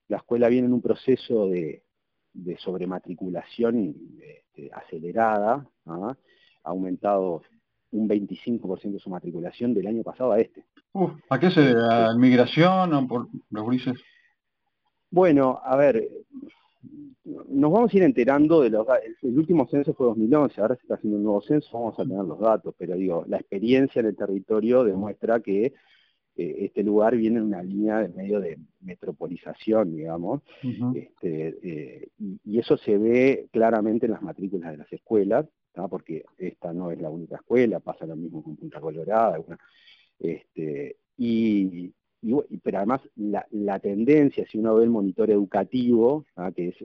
La 0.09 0.19
escuela 0.19 0.49
viene 0.49 0.67
en 0.67 0.73
un 0.73 0.83
proceso 0.83 1.49
de, 1.49 1.83
sobrematriculación 2.59 3.95
este, 4.23 4.71
acelerada, 4.73 5.69
¿ah? 5.87 6.17
ha 6.65 6.69
aumentado 6.69 7.43
un 7.91 8.09
25% 8.09 8.93
de 8.93 8.99
su 8.99 9.11
matriculación 9.11 9.75
del 9.75 9.87
año 9.87 10.03
pasado 10.03 10.33
a 10.33 10.41
este. 10.41 10.65
¿A 11.31 11.39
qué 11.39 11.51
se 11.51 11.61
debe? 11.61 11.81
¿A 11.91 12.15
migración 12.15 12.93
o 12.93 13.09
por 13.09 13.29
los 13.51 13.67
grises? 13.67 14.01
Bueno, 15.11 15.61
a 15.65 15.77
ver, 15.77 16.09
nos 17.49 17.73
vamos 17.73 17.93
a 17.93 17.97
ir 17.97 18.03
enterando 18.03 18.61
de 18.63 18.71
los 18.71 18.87
el 19.23 19.39
último 19.39 19.69
censo 19.69 19.95
fue 19.95 20.07
2011, 20.07 20.61
ahora 20.61 20.77
se 20.77 20.83
está 20.83 20.95
haciendo 20.95 21.19
un 21.19 21.25
nuevo 21.25 21.43
censo, 21.43 21.69
vamos 21.73 21.99
a 21.99 22.05
tener 22.05 22.25
los 22.25 22.39
datos, 22.39 22.75
pero 22.79 22.97
digo, 22.97 23.25
la 23.29 23.39
experiencia 23.39 24.01
en 24.01 24.07
el 24.07 24.17
territorio 24.17 24.85
demuestra 24.85 25.41
que 25.41 25.75
eh, 26.37 26.57
este 26.61 26.83
lugar 26.83 27.17
viene 27.17 27.39
en 27.39 27.47
una 27.47 27.63
línea 27.63 27.99
de 27.99 28.09
medio 28.11 28.41
de 28.41 28.59
metropolización, 28.81 29.97
digamos, 29.97 30.43
este, 30.95 31.59
eh, 31.63 32.09
y, 32.45 32.59
eso 32.59 32.77
se 32.77 32.97
ve 32.97 33.49
claramente 33.51 34.07
en 34.07 34.13
las 34.13 34.23
matrículas 34.23 34.73
de 34.73 34.79
las 34.79 34.93
escuelas, 34.93 35.47
porque 35.91 36.25
esta 36.39 36.73
no 36.73 36.91
es 36.91 37.01
la 37.01 37.11
única 37.11 37.37
escuela, 37.37 37.79
pasa 37.79 38.07
lo 38.07 38.17
mismo 38.17 38.43
con 38.43 38.57
Punta 38.57 38.81
Colorada, 38.81 39.39
este, 40.19 40.97
y, 41.17 41.93
pero 42.63 42.79
además 42.79 43.01
la, 43.17 43.79
tendencia, 43.79 44.47
si 44.51 44.59
uno 44.59 44.75
ve 44.75 44.85
el 44.85 44.91
monitor 44.91 45.31
educativo, 45.31 46.25
¿ah? 46.37 46.51
que 46.55 46.69
es, 46.69 46.77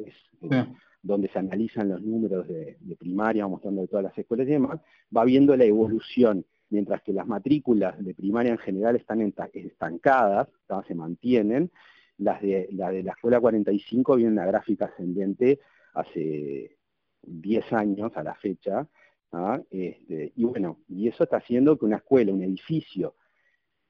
donde 1.01 1.27
se 1.29 1.39
analizan 1.39 1.89
los 1.89 2.01
números 2.01 2.47
de, 2.47 2.77
primaria, 2.97 3.47
mostrando 3.47 3.85
todas 3.87 4.03
las 4.03 4.17
escuelas 4.17 4.47
y 4.47 4.51
demás, 4.51 4.79
va 5.15 5.25
viendo 5.25 5.55
la 5.55 5.65
evolución, 5.65 6.45
mientras 6.69 7.01
que 7.01 7.13
las 7.13 7.27
matrículas 7.27 8.03
de 8.03 8.13
primaria 8.13 8.51
en 8.51 8.57
general 8.59 8.95
están 8.95 9.21
estancadas, 9.53 10.47
se 10.87 10.95
mantienen, 10.95 11.71
las 12.17 12.41
de, 12.41 12.69
la 12.71 12.91
de 12.91 13.03
la 13.03 13.11
escuela 13.11 13.39
45 13.39 14.15
viene 14.15 14.31
una 14.31 14.45
gráfica 14.45 14.85
ascendente 14.85 15.59
hace 15.93 16.77
10 17.23 17.73
años 17.73 18.11
a 18.15 18.23
la 18.23 18.35
fecha, 18.35 18.87
¿ah? 19.31 19.59
este, 19.71 20.31
y 20.35 20.43
bueno, 20.45 20.79
y 20.87 21.07
eso 21.07 21.23
está 21.23 21.37
haciendo 21.37 21.77
que 21.77 21.85
una 21.85 21.97
escuela, 21.97 22.31
un 22.31 22.43
edificio 22.43 23.15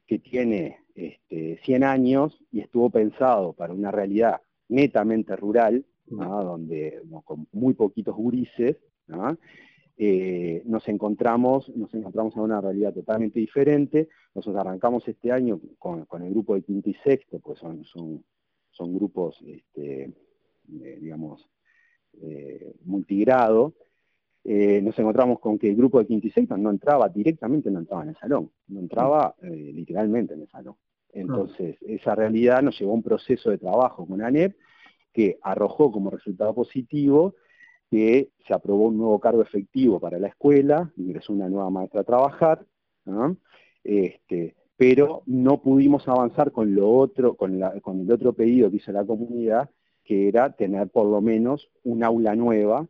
que 0.08 0.20
tiene 0.20 0.80
este, 0.96 1.60
100 1.64 1.84
años 1.84 2.40
y 2.52 2.60
estuvo 2.60 2.90
pensado 2.90 3.54
para 3.54 3.74
una 3.74 3.92
realidad 3.92 4.42
netamente 4.70 5.36
rural, 5.36 5.86
donde 6.06 7.02
con 7.24 7.48
muy 7.52 7.74
poquitos 7.74 8.16
gurises, 8.16 8.78
eh, 9.96 10.64
nos 10.66 10.88
encontramos 10.88 11.70
nos 11.76 11.94
encontramos 11.94 12.36
en 12.36 12.42
una 12.42 12.62
realidad 12.62 12.94
totalmente 12.94 13.40
diferente. 13.40 14.10
Nosotros 14.34 14.60
arrancamos 14.60 15.08
este 15.08 15.32
año 15.32 15.60
con, 15.78 16.06
el 16.22 16.30
grupo 16.32 16.56
de 16.56 16.64
quinto 16.64 16.90
y 16.90 16.96
sexto, 16.96 17.40
pues 17.40 17.60
son, 17.60 17.84
son, 17.86 18.24
son 18.72 18.96
grupos, 18.96 19.40
este, 19.46 20.06
eh, 20.06 20.98
digamos, 21.00 21.48
eh, 22.22 22.76
multigrado, 22.86 23.74
eh, 24.46 24.82
nos 24.82 24.98
encontramos 25.00 25.40
con 25.40 25.58
que 25.58 25.70
el 25.70 25.76
grupo 25.76 26.00
de 26.00 26.06
quinto 26.06 26.28
y 26.28 26.32
sexto 26.32 26.58
no 26.58 26.70
entraba 26.70 27.08
directamente, 27.08 27.72
no 27.72 27.80
entraba 27.80 28.04
en 28.04 28.10
el 28.10 28.18
salón, 28.18 28.52
no 28.68 28.80
entraba 28.80 29.36
eh, 29.42 29.72
literalmente 29.74 30.34
en 30.34 30.42
el 30.42 30.50
salón. 30.50 30.76
Entonces, 31.14 31.78
esa 31.82 32.16
realidad 32.16 32.62
nos 32.62 32.78
llevó 32.78 32.92
a 32.92 32.96
un 32.96 33.04
proceso 33.04 33.52
de 33.52 33.58
trabajo 33.58 34.06
con 34.06 34.22
ANEP 34.22 34.58
que 35.14 35.38
arrojó 35.44 35.92
como 35.92 36.10
resultado 36.10 36.54
positivo 36.56 37.36
que 37.90 38.32
se 38.48 38.54
aprobó 38.56 38.88
un 38.88 38.98
nuevo 38.98 39.20
cargo 39.20 39.44
efectivo 39.44 40.00
para 40.00 40.18
la 40.18 40.28
escuela, 40.28 40.92
ingresó 40.98 41.32
una 41.32 41.48
nueva 41.48 41.70
maestra 41.70 42.02
a 42.02 42.04
trabajar, 42.04 42.66
este, 43.84 44.56
pero 44.76 45.22
no 45.28 45.62
pudimos 45.62 46.08
avanzar 46.08 46.52
con 46.52 46.74
lo 46.74 46.92
otro, 46.92 47.36
con, 47.36 47.62
con 47.82 48.00
el 48.02 48.12
otro 48.12 48.34
pedido 48.34 48.72
que 48.72 48.78
hizo 48.78 48.92
la 48.92 49.06
comunidad, 49.06 49.70
que 50.04 50.28
era 50.28 50.54
tener 50.54 50.90
por 50.90 51.06
lo 51.06 51.22
menos 51.22 51.70
un 51.84 52.04
aula 52.04 52.36
nueva 52.36 52.88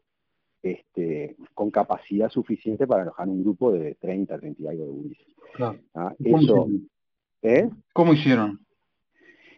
este, 0.63 1.35
con 1.53 1.69
capacidad 1.69 2.29
suficiente 2.29 2.87
para 2.87 3.03
alojar 3.03 3.27
un 3.27 3.43
grupo 3.43 3.71
de 3.71 3.95
30, 3.95 4.39
30 4.39 4.63
y 4.63 4.67
algo 4.67 4.85
de 4.85 4.91
gurises. 4.91 5.27
Ah, 5.93 6.15
eso, 6.23 6.67
¿eh? 7.43 7.69
¿Cómo 7.93 8.13
hicieron? 8.13 8.63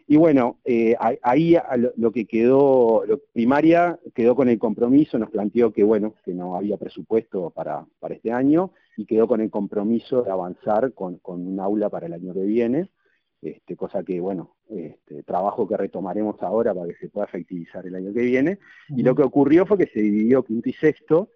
Y 0.08 0.16
bueno, 0.16 0.58
eh, 0.64 0.94
ahí 1.22 1.56
lo 1.96 2.12
que 2.12 2.26
quedó, 2.26 3.04
lo 3.06 3.18
primaria 3.32 3.98
quedó 4.14 4.36
con 4.36 4.48
el 4.48 4.58
compromiso, 4.58 5.18
nos 5.18 5.30
planteó 5.30 5.72
que 5.72 5.82
bueno, 5.82 6.14
que 6.24 6.32
no 6.32 6.54
había 6.54 6.76
presupuesto 6.76 7.50
para, 7.50 7.84
para 7.98 8.14
este 8.14 8.30
año 8.30 8.70
y 8.96 9.04
quedó 9.04 9.26
con 9.26 9.40
el 9.40 9.50
compromiso 9.50 10.22
de 10.22 10.30
avanzar 10.30 10.92
con, 10.92 11.20
un 11.24 11.58
aula 11.60 11.88
para 11.88 12.06
el 12.06 12.12
año 12.12 12.32
que 12.34 12.44
viene. 12.44 12.88
Este, 13.42 13.76
cosa 13.76 14.02
que, 14.02 14.20
bueno, 14.20 14.56
este, 14.68 15.22
trabajo 15.22 15.68
que 15.68 15.76
retomaremos 15.76 16.42
ahora 16.42 16.74
para 16.74 16.88
que 16.88 16.96
se 16.96 17.08
pueda 17.08 17.26
efectivizar 17.26 17.86
el 17.86 17.94
año 17.94 18.12
que 18.12 18.22
viene. 18.22 18.58
Y 18.88 19.02
lo 19.02 19.14
que 19.14 19.22
ocurrió 19.22 19.66
fue 19.66 19.78
que 19.78 19.86
se 19.86 20.00
dividió 20.00 20.44
quinto 20.44 20.68
y 20.68 20.72
sexto 20.72 21.30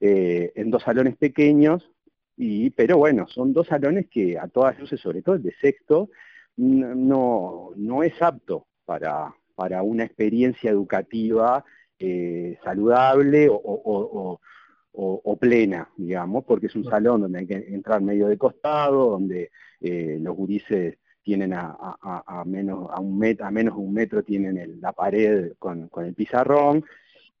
eh, 0.00 0.52
en 0.54 0.70
dos 0.70 0.82
salones 0.82 1.16
pequeños, 1.16 1.90
y, 2.36 2.70
pero 2.70 2.98
bueno, 2.98 3.26
son 3.26 3.52
dos 3.52 3.66
salones 3.66 4.06
que 4.08 4.38
a 4.38 4.46
todas 4.46 4.78
luces, 4.78 5.00
sobre 5.00 5.22
todo 5.22 5.34
el 5.34 5.42
de 5.42 5.52
sexto, 5.60 6.08
no, 6.56 7.70
no 7.76 8.02
es 8.02 8.20
apto 8.22 8.66
para, 8.84 9.34
para 9.54 9.82
una 9.82 10.04
experiencia 10.04 10.70
educativa 10.70 11.64
eh, 11.98 12.58
saludable 12.62 13.48
o, 13.50 14.40
plena, 15.40 15.88
digamos, 15.96 16.44
porque 16.44 16.66
es 16.66 16.74
un 16.74 16.84
salón 16.84 17.22
donde 17.22 17.40
hay 17.40 17.46
que 17.46 17.54
entrar 17.54 18.00
medio 18.00 18.26
de 18.26 18.36
costado, 18.36 19.10
donde 19.10 19.50
eh, 19.80 20.18
los 20.20 20.34
gurises 20.34 20.98
tienen 21.28 21.52
a, 21.52 22.42
menos 22.46 22.88
a 22.90 23.00
un 23.00 23.18
metro, 23.18 23.44
a 23.44 23.50
menos 23.50 23.74
de 23.74 23.80
un 23.82 23.92
metro 23.92 24.22
tienen 24.22 24.80
la 24.80 24.92
pared 24.92 25.52
con, 25.58 25.90
el 25.94 26.14
pizarrón. 26.14 26.86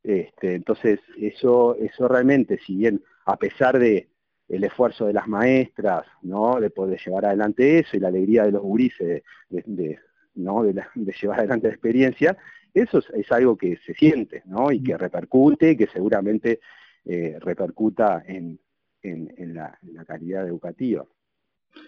Este, 0.02 0.56
entonces, 0.56 1.00
eso, 1.16 1.74
eso 1.76 2.06
realmente, 2.06 2.58
si 2.58 2.76
bien 2.76 3.02
a 3.24 3.38
pesar 3.38 3.78
de 3.78 4.10
el 4.46 4.64
esfuerzo 4.64 5.06
de 5.06 5.14
las 5.14 5.26
maestras, 5.26 6.04
¿no? 6.20 6.60
de 6.60 6.68
poder 6.68 7.00
llevar 7.02 7.24
adelante 7.24 7.78
eso 7.78 7.96
y 7.96 8.00
la 8.00 8.08
alegría 8.08 8.44
de 8.44 8.52
los 8.52 8.60
gurises 8.60 9.22
de, 9.48 9.98
¿no? 10.34 10.64
de, 10.64 10.84
llevar 10.94 11.38
adelante 11.38 11.68
la 11.68 11.72
experiencia, 11.72 12.36
eso 12.74 12.98
es, 13.14 13.32
algo 13.32 13.56
que 13.56 13.78
se 13.86 13.94
siente 13.94 14.42
¿no? 14.44 14.70
y 14.70 14.82
que 14.82 14.98
repercute, 14.98 15.70
y 15.70 15.76
que 15.78 15.86
seguramente 15.86 16.60
eh, 17.06 17.38
repercuta 17.40 18.22
en, 18.26 18.60
la, 19.02 19.78
calidad 20.06 20.46
educativa. 20.46 21.06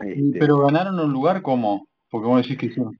Este, 0.01 0.39
Pero 0.39 0.59
ganaron 0.59 0.99
un 0.99 1.13
lugar 1.13 1.43
como 1.43 1.89
porque 2.11 2.27
vos 2.27 2.43
decís 2.43 2.59
que 2.59 2.67
hicieron. 2.67 2.99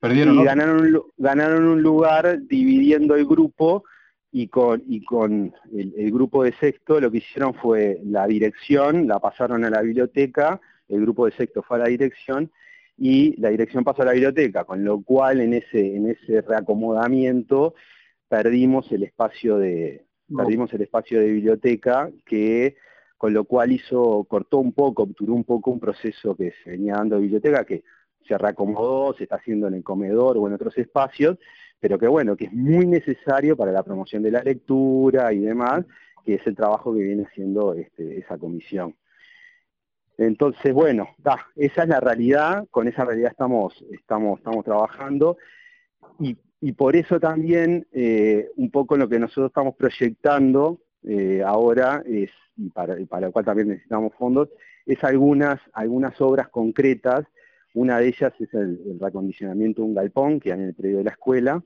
Perdieron. 0.00 0.40
Y 0.40 0.44
ganaron, 0.44 1.02
ganaron 1.16 1.66
un 1.66 1.82
lugar 1.82 2.40
dividiendo 2.46 3.14
el 3.14 3.26
grupo 3.26 3.84
y 4.32 4.48
con, 4.48 4.82
y 4.86 5.04
con 5.04 5.52
el, 5.72 6.10
grupo 6.10 6.42
de 6.44 6.52
sexto 6.52 7.00
lo 7.00 7.10
que 7.10 7.18
hicieron 7.18 7.54
fue 7.54 8.00
la 8.04 8.26
dirección, 8.26 9.06
la 9.06 9.18
pasaron 9.18 9.64
a 9.64 9.70
la 9.70 9.82
biblioteca, 9.82 10.60
el 10.88 11.02
grupo 11.02 11.26
de 11.26 11.32
sexto 11.32 11.62
fue 11.62 11.76
a 11.76 11.80
la 11.80 11.88
dirección 11.88 12.50
y 12.96 13.38
la 13.40 13.50
dirección 13.50 13.84
pasó 13.84 14.02
a 14.02 14.06
la 14.06 14.12
biblioteca, 14.12 14.64
con 14.64 14.84
lo 14.84 15.02
cual 15.02 15.40
en 15.40 15.54
ese, 15.54 15.96
en 15.96 16.10
ese 16.10 16.42
reacomodamiento 16.42 17.74
perdimos 18.28 18.90
el 18.92 19.02
espacio 19.02 19.58
de, 19.58 20.06
perdimos 20.34 20.72
el 20.72 20.82
espacio 20.82 21.20
de 21.20 21.30
biblioteca 21.30 22.10
que 22.24 22.76
con 23.20 23.34
lo 23.34 23.44
cual 23.44 23.70
hizo, 23.70 24.24
cortó 24.24 24.56
un 24.56 24.72
poco, 24.72 25.02
obturó 25.02 25.34
un 25.34 25.44
poco 25.44 25.70
un 25.70 25.78
proceso 25.78 26.34
que 26.34 26.54
se 26.64 26.70
venía 26.70 26.94
dando 26.94 27.16
de 27.16 27.20
biblioteca 27.20 27.66
que 27.66 27.84
se 28.26 28.38
reacomodó, 28.38 29.12
se 29.12 29.24
está 29.24 29.36
haciendo 29.36 29.68
en 29.68 29.74
el 29.74 29.82
comedor 29.82 30.38
o 30.38 30.46
en 30.46 30.54
otros 30.54 30.78
espacios, 30.78 31.36
pero 31.78 31.98
que 31.98 32.08
bueno, 32.08 32.34
que 32.34 32.46
es 32.46 32.52
muy 32.54 32.86
necesario 32.86 33.58
para 33.58 33.72
la 33.72 33.82
promoción 33.82 34.22
de 34.22 34.30
la 34.30 34.42
lectura 34.42 35.34
y 35.34 35.40
demás, 35.40 35.84
que 36.24 36.36
es 36.36 36.46
el 36.46 36.56
trabajo 36.56 36.94
que 36.94 37.02
viene 37.02 37.24
haciendo 37.24 37.74
este, 37.74 38.20
esa 38.20 38.38
comisión. 38.38 38.96
Entonces, 40.16 40.72
bueno, 40.72 41.10
esa 41.56 41.82
es 41.82 41.88
la 41.90 42.00
realidad, 42.00 42.68
con 42.70 42.88
esa 42.88 43.04
realidad 43.04 43.32
estamos, 43.32 43.84
estamos, 43.90 44.38
estamos 44.38 44.64
trabajando 44.64 45.36
y, 46.18 46.38
por 46.72 46.96
eso 46.96 47.20
también 47.20 47.86
eh, 47.92 48.48
un 48.56 48.70
poco 48.70 48.96
lo 48.96 49.10
que 49.10 49.18
nosotros 49.18 49.48
estamos 49.48 49.74
proyectando 49.76 50.80
eh, 51.04 51.42
ahora 51.44 52.02
es, 52.06 52.30
y 52.56 52.70
para, 52.70 52.96
para 53.06 53.26
lo 53.26 53.32
cual 53.32 53.44
también 53.44 53.68
necesitamos 53.68 54.12
fondos, 54.14 54.48
es 54.86 55.02
algunas, 55.04 55.60
algunas 55.72 56.20
obras 56.20 56.48
concretas. 56.48 57.26
Una 57.74 57.98
de 57.98 58.08
ellas 58.08 58.32
es 58.40 58.52
el, 58.54 58.98
reacondicionamiento 58.98 59.82
de 59.82 59.88
un 59.88 59.94
galpón 59.94 60.40
que 60.40 60.52
hay 60.52 60.58
en 60.58 60.66
el 60.66 60.74
predio 60.74 60.98
de 60.98 61.04
la 61.04 61.10
escuela, 61.10 61.62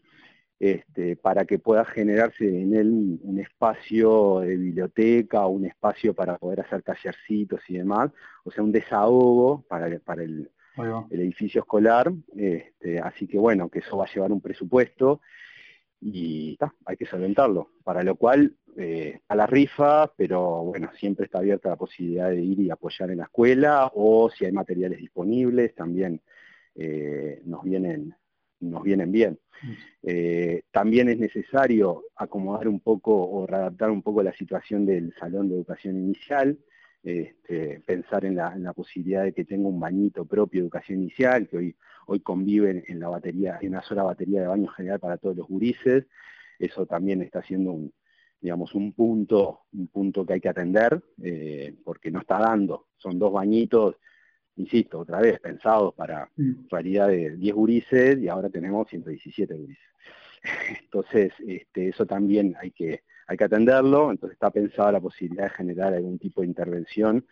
este, 0.60 1.16
para 1.16 1.44
que 1.44 1.58
pueda 1.58 1.84
generarse 1.84 2.46
en 2.46 2.74
él 2.74 3.18
un, 3.22 3.38
espacio 3.38 4.40
de 4.40 4.56
biblioteca, 4.56 5.46
un 5.46 5.66
espacio 5.66 6.14
para 6.14 6.38
poder 6.38 6.60
hacer 6.60 6.82
tallercitos 6.82 7.60
y 7.68 7.78
demás, 7.78 8.10
o 8.44 8.50
sea, 8.50 8.62
un 8.62 8.72
desahogo 8.72 9.64
para, 9.68 9.86
el, 9.88 10.50
edificio 11.10 11.62
escolar, 11.62 12.12
este, 12.36 12.98
así 13.00 13.26
que 13.26 13.38
bueno, 13.38 13.68
que 13.68 13.80
eso 13.80 13.96
va 13.96 14.04
a 14.04 14.12
llevar 14.12 14.32
un 14.32 14.40
presupuesto 14.40 15.20
y 16.00 16.58
hay 16.84 16.96
que 16.96 17.06
solventarlo, 17.06 17.70
para 17.82 18.02
lo 18.02 18.16
cual 18.16 18.54
eh, 18.76 19.20
a 19.28 19.36
la 19.36 19.46
rifa, 19.46 20.12
pero 20.16 20.64
bueno, 20.64 20.90
siempre 20.98 21.26
está 21.26 21.38
abierta 21.38 21.70
la 21.70 21.76
posibilidad 21.76 22.28
de 22.30 22.42
ir 22.42 22.60
y 22.60 22.70
apoyar 22.70 23.10
en 23.10 23.18
la 23.18 23.24
escuela 23.24 23.90
o 23.94 24.28
si 24.30 24.44
hay 24.44 24.52
materiales 24.52 24.98
disponibles 24.98 25.74
también 25.74 26.20
eh, 26.74 27.40
nos, 27.44 27.62
vienen, 27.62 28.14
nos 28.60 28.82
vienen 28.82 29.12
bien. 29.12 29.38
Mm. 29.62 29.72
Eh, 30.02 30.62
también 30.72 31.08
es 31.08 31.18
necesario 31.18 32.04
acomodar 32.16 32.66
un 32.66 32.80
poco 32.80 33.14
o 33.14 33.46
readaptar 33.46 33.90
un 33.90 34.02
poco 34.02 34.22
la 34.22 34.32
situación 34.32 34.84
del 34.84 35.14
salón 35.18 35.48
de 35.48 35.54
educación 35.54 35.96
inicial, 35.96 36.58
este, 37.04 37.80
pensar 37.80 38.24
en 38.24 38.36
la, 38.36 38.72
posibilidad 38.72 39.24
de 39.24 39.34
que 39.34 39.44
tenga 39.44 39.68
un 39.68 39.78
bañito 39.78 40.24
propio 40.24 40.60
de 40.60 40.64
educación 40.64 41.02
inicial, 41.02 41.46
que 41.46 41.58
hoy, 41.58 41.76
hoy 42.06 42.20
conviven 42.20 42.82
en 42.88 42.98
la 42.98 43.08
batería, 43.08 43.58
en 43.60 43.68
una 43.68 43.82
sola 43.82 44.02
batería 44.02 44.40
de 44.40 44.46
baño 44.46 44.68
general 44.68 45.00
para 45.00 45.18
todos 45.18 45.36
los 45.36 45.46
gurises. 45.46 46.06
Eso 46.58 46.86
también 46.86 47.20
está 47.20 47.42
siendo 47.42 47.72
un, 47.72 47.92
digamos, 48.40 48.74
un 48.74 48.92
punto, 48.92 49.60
un 49.72 49.88
punto 49.88 50.24
que 50.24 50.34
hay 50.34 50.40
que 50.40 50.48
atender, 50.48 51.02
eh, 51.22 51.74
porque 51.84 52.10
no 52.10 52.20
está 52.20 52.38
dando. 52.38 52.88
Son 52.96 53.18
dos 53.18 53.32
bañitos, 53.32 53.96
insisto, 54.56 55.00
otra 55.00 55.20
vez, 55.20 55.40
pensados 55.40 55.94
para 55.94 56.30
mm. 56.36 56.68
realidad 56.70 57.08
de 57.08 57.36
10 57.36 57.54
gurises 57.54 58.18
y 58.18 58.28
ahora 58.28 58.48
tenemos 58.48 58.88
117 58.88 59.54
gurises. 59.54 59.84
Entonces, 60.84 61.32
este, 61.46 61.88
eso 61.88 62.06
también 62.06 62.54
hay 62.58 62.70
que, 62.70 63.02
hay 63.26 63.36
que 63.36 63.44
atenderlo, 63.44 64.10
entonces 64.10 64.34
está 64.34 64.50
pensada 64.50 64.92
la 64.92 65.00
posibilidad 65.00 65.44
de 65.44 65.50
generar 65.50 65.94
algún 65.94 66.18
tipo 66.18 66.40
de 66.40 66.46
intervención 66.46 67.24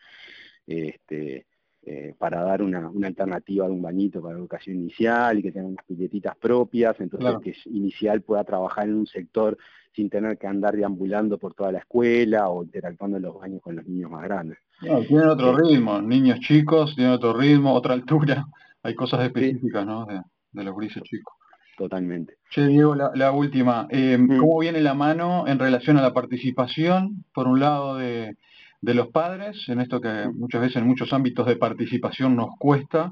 este, 0.66 1.46
eh, 1.84 2.14
para 2.16 2.44
dar 2.44 2.62
una, 2.62 2.92
alternativa 3.04 3.66
de 3.66 3.72
un 3.72 3.82
bañito 3.82 4.22
para 4.22 4.34
la 4.34 4.40
educación 4.40 4.76
inicial 4.76 5.40
y 5.40 5.42
que 5.42 5.50
tenga 5.50 5.66
unas 5.66 5.84
pilletitas 5.84 6.36
propias, 6.36 7.00
entonces 7.00 7.34
que 7.42 7.70
inicial 7.70 8.22
pueda 8.22 8.44
trabajar 8.44 8.88
en 8.88 8.94
un 8.94 9.06
sector 9.08 9.58
sin 9.92 10.08
tener 10.08 10.38
que 10.38 10.46
andar 10.46 10.76
deambulando 10.76 11.38
por 11.38 11.54
toda 11.54 11.72
la 11.72 11.80
escuela 11.80 12.48
o 12.48 12.62
interactuando 12.62 13.16
en 13.16 13.24
los 13.24 13.34
baños 13.34 13.60
con 13.60 13.74
los 13.74 13.84
niños 13.84 14.12
más 14.12 14.22
grandes. 14.22 14.58
tienen 14.80 15.28
otro 15.28 15.56
ritmo, 15.56 16.00
niños 16.00 16.38
chicos 16.38 16.94
tienen 16.94 17.14
otro 17.14 17.34
ritmo, 17.34 17.74
otra 17.74 17.94
altura, 17.94 18.46
hay 18.84 18.94
cosas 18.94 19.24
específicas 19.24 19.84
¿no? 19.84 20.06
de, 20.06 20.64
los 20.64 20.76
grises 20.76 21.02
chicos. 21.02 21.34
Totalmente. 21.76 22.38
Che, 22.50 22.66
Diego, 22.66 22.94
la, 22.94 23.32
última. 23.32 23.86
Eh, 23.90 24.18
mm. 24.18 24.38
¿Cómo 24.38 24.58
viene 24.58 24.80
la 24.80 24.94
mano 24.94 25.46
en 25.46 25.58
relación 25.58 25.96
a 25.96 26.02
la 26.02 26.12
participación, 26.12 27.24
por 27.32 27.48
un 27.48 27.60
lado, 27.60 27.96
de, 27.96 28.36
los 28.82 29.08
padres, 29.08 29.68
en 29.68 29.80
esto 29.80 30.00
que 30.00 30.08
mm. 30.08 30.38
muchas 30.38 30.60
veces 30.60 30.76
en 30.76 30.86
muchos 30.86 31.12
ámbitos 31.12 31.46
de 31.46 31.56
participación 31.56 32.36
nos 32.36 32.50
cuesta, 32.58 33.10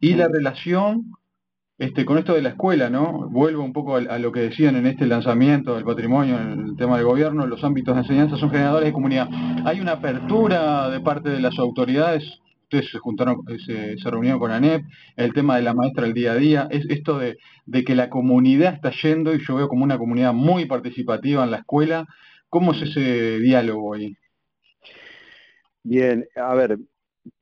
y 0.00 0.14
la 0.14 0.28
mm. 0.28 0.32
relación 0.32 1.04
este, 1.78 2.04
con 2.04 2.18
esto 2.18 2.34
de 2.34 2.42
la 2.42 2.50
escuela, 2.50 2.88
¿no? 2.88 3.28
Vuelvo 3.30 3.64
un 3.64 3.72
poco 3.72 3.96
a, 3.96 4.18
lo 4.18 4.30
que 4.30 4.40
decían 4.40 4.76
en 4.76 4.86
este 4.86 5.06
lanzamiento 5.06 5.74
del 5.74 5.84
patrimonio, 5.84 6.38
en 6.38 6.66
el 6.68 6.76
tema 6.76 6.96
del 6.96 7.06
gobierno, 7.06 7.46
los 7.46 7.64
ámbitos 7.64 7.94
de 7.94 8.02
enseñanza 8.02 8.36
son 8.36 8.50
generadores 8.50 8.86
de 8.86 8.92
comunidad. 8.92 9.28
¿Hay 9.64 9.80
una 9.80 9.92
apertura 9.92 10.88
de 10.88 11.00
parte 11.00 11.30
de 11.30 11.40
las 11.40 11.58
autoridades? 11.58 12.22
Ustedes 12.64 12.90
se 12.90 12.98
juntaron, 12.98 13.42
se, 13.64 13.96
reunieron 14.10 14.40
con 14.40 14.50
ANEP, 14.50 14.84
el 15.16 15.32
tema 15.32 15.56
de 15.56 15.62
la 15.62 15.74
maestra 15.74 16.06
el 16.06 16.14
día 16.14 16.32
a 16.32 16.36
día, 16.36 16.68
es 16.70 16.84
esto 16.90 17.18
de, 17.18 17.36
que 17.84 17.94
la 17.94 18.10
comunidad 18.10 18.74
está 18.74 18.90
yendo 18.90 19.34
y 19.34 19.44
yo 19.44 19.54
veo 19.54 19.68
como 19.68 19.84
una 19.84 19.98
comunidad 19.98 20.32
muy 20.32 20.66
participativa 20.66 21.44
en 21.44 21.50
la 21.50 21.58
escuela. 21.58 22.06
¿Cómo 22.48 22.72
es 22.72 22.82
ese 22.82 23.38
diálogo 23.38 23.94
ahí? 23.94 24.16
Bien, 25.82 26.26
a 26.36 26.54
ver, 26.54 26.78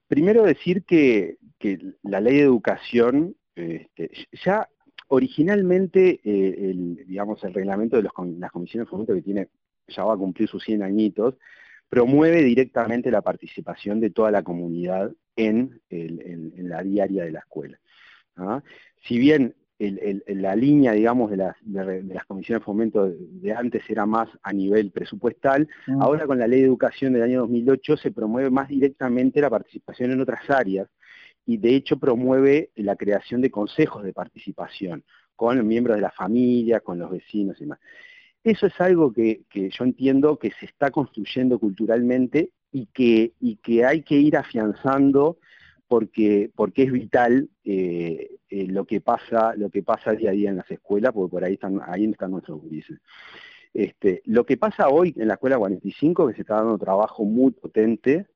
primero 0.09 0.43
decir 0.43 0.85
que, 0.85 1.37
que 1.59 1.79
la 2.03 2.21
ley 2.21 2.37
de 2.37 2.43
educación 2.43 3.37
este, 3.55 4.11
ya 4.45 4.69
originalmente, 5.09 6.21
eh, 6.25 6.71
el, 6.71 7.05
digamos, 7.07 7.43
el 7.45 7.53
reglamento 7.53 7.97
de 7.97 8.03
las 8.03 8.51
comisiones 8.51 8.87
de 8.87 8.91
fomento 8.91 9.15
que 9.15 9.23
tiene, 9.23 9.49
ya 9.89 10.05
va 10.05 10.15
a 10.15 10.19
cumplir 10.19 10.49
sus 10.49 10.63
100 10.65 10.83
añitos, 10.83 11.35
promueve 11.93 12.43
directamente 12.43 13.11
la 13.11 13.21
participación 13.21 14.01
de 14.01 14.09
toda 14.09 14.31
la 14.31 14.43
comunidad 14.43 15.13
en, 15.37 15.79
la 15.91 16.83
diaria 16.83 17.25
de 17.25 17.33
la 17.33 17.41
escuela. 17.41 17.79
¿ah? 18.37 18.63
Si 19.03 19.19
bien 19.19 19.55
la 19.79 20.57
línea, 20.57 20.93
digamos, 20.93 21.31
de 21.31 21.37
las, 21.37 21.55
comisiones 22.27 22.63
de 22.63 22.65
fomento 22.65 23.11
de, 23.11 23.53
antes 23.53 23.83
era 23.91 24.07
más 24.07 24.31
a 24.43 24.55
nivel 24.55 24.91
presupuestal, 24.91 25.69
mm. 25.87 26.01
ahora 26.01 26.27
con 26.27 26.39
la 26.39 26.47
ley 26.47 26.61
de 26.61 26.67
educación 26.67 27.13
del 27.13 27.25
año 27.25 27.41
2008 27.41 27.99
se 27.99 28.11
promueve 28.11 28.49
más 28.49 28.69
directamente 28.69 29.43
la 29.43 29.51
participación 29.51 30.13
en 30.13 30.23
otras 30.23 30.49
áreas, 30.49 30.89
y 31.45 31.59
de 31.59 31.75
hecho 31.75 31.99
promueve 31.99 32.71
la 32.75 32.97
creación 32.97 33.43
de 33.43 33.51
consejos 33.51 34.03
de 34.03 34.15
participación 34.15 35.05
con 35.37 35.67
miembros 35.67 35.97
de 35.97 36.03
la 36.03 36.11
familia, 36.11 36.81
con 36.81 36.99
los 36.99 37.11
vecinos 37.11 37.59
y 37.59 37.65
demás. 37.65 37.81
Eso 38.45 38.67
es 38.67 38.81
algo 38.81 39.13
que, 39.13 39.45
yo 39.53 39.85
entiendo 39.85 40.39
que 40.39 40.51
se 40.59 40.67
está 40.67 40.91
construyendo 40.91 41.59
culturalmente 41.59 42.51
y 42.73 42.87
que, 42.87 43.35
hay 43.85 44.03
que 44.03 44.17
ir 44.17 44.37
afianzando 44.37 45.39
porque, 45.87 46.51
porque 46.55 46.85
es 46.85 46.93
vital 46.93 47.51
eh, 47.65 48.37
eh, 48.49 48.67
lo 48.67 48.85
que 48.85 49.01
pasa, 49.01 49.55
lo 49.57 49.71
que 49.71 49.83
pasa 49.83 50.13
día 50.13 50.31
a 50.31 50.33
día 50.33 50.51
en 50.51 50.57
las 50.57 50.71
escuelas, 50.71 51.13
porque 51.13 51.31
por 51.31 51.45
ahí 51.45 51.55
están, 51.55 51.81
ahí 51.87 52.05
están 52.07 52.33
nuestros 52.33 52.61
gurises. 52.61 52.99
Este, 53.75 54.23
lo 54.27 54.45
que 54.45 54.57
pasa 54.57 54.89
hoy 54.89 55.15
en 55.17 55.29
la 55.29 55.35
escuela 55.35 55.59
45, 55.59 56.29
que 56.29 56.35
se 56.35 56.41
está 56.43 56.57
dando 56.57 56.79
trabajo 56.79 57.25
muy 57.25 57.53
potente, 57.53 58.27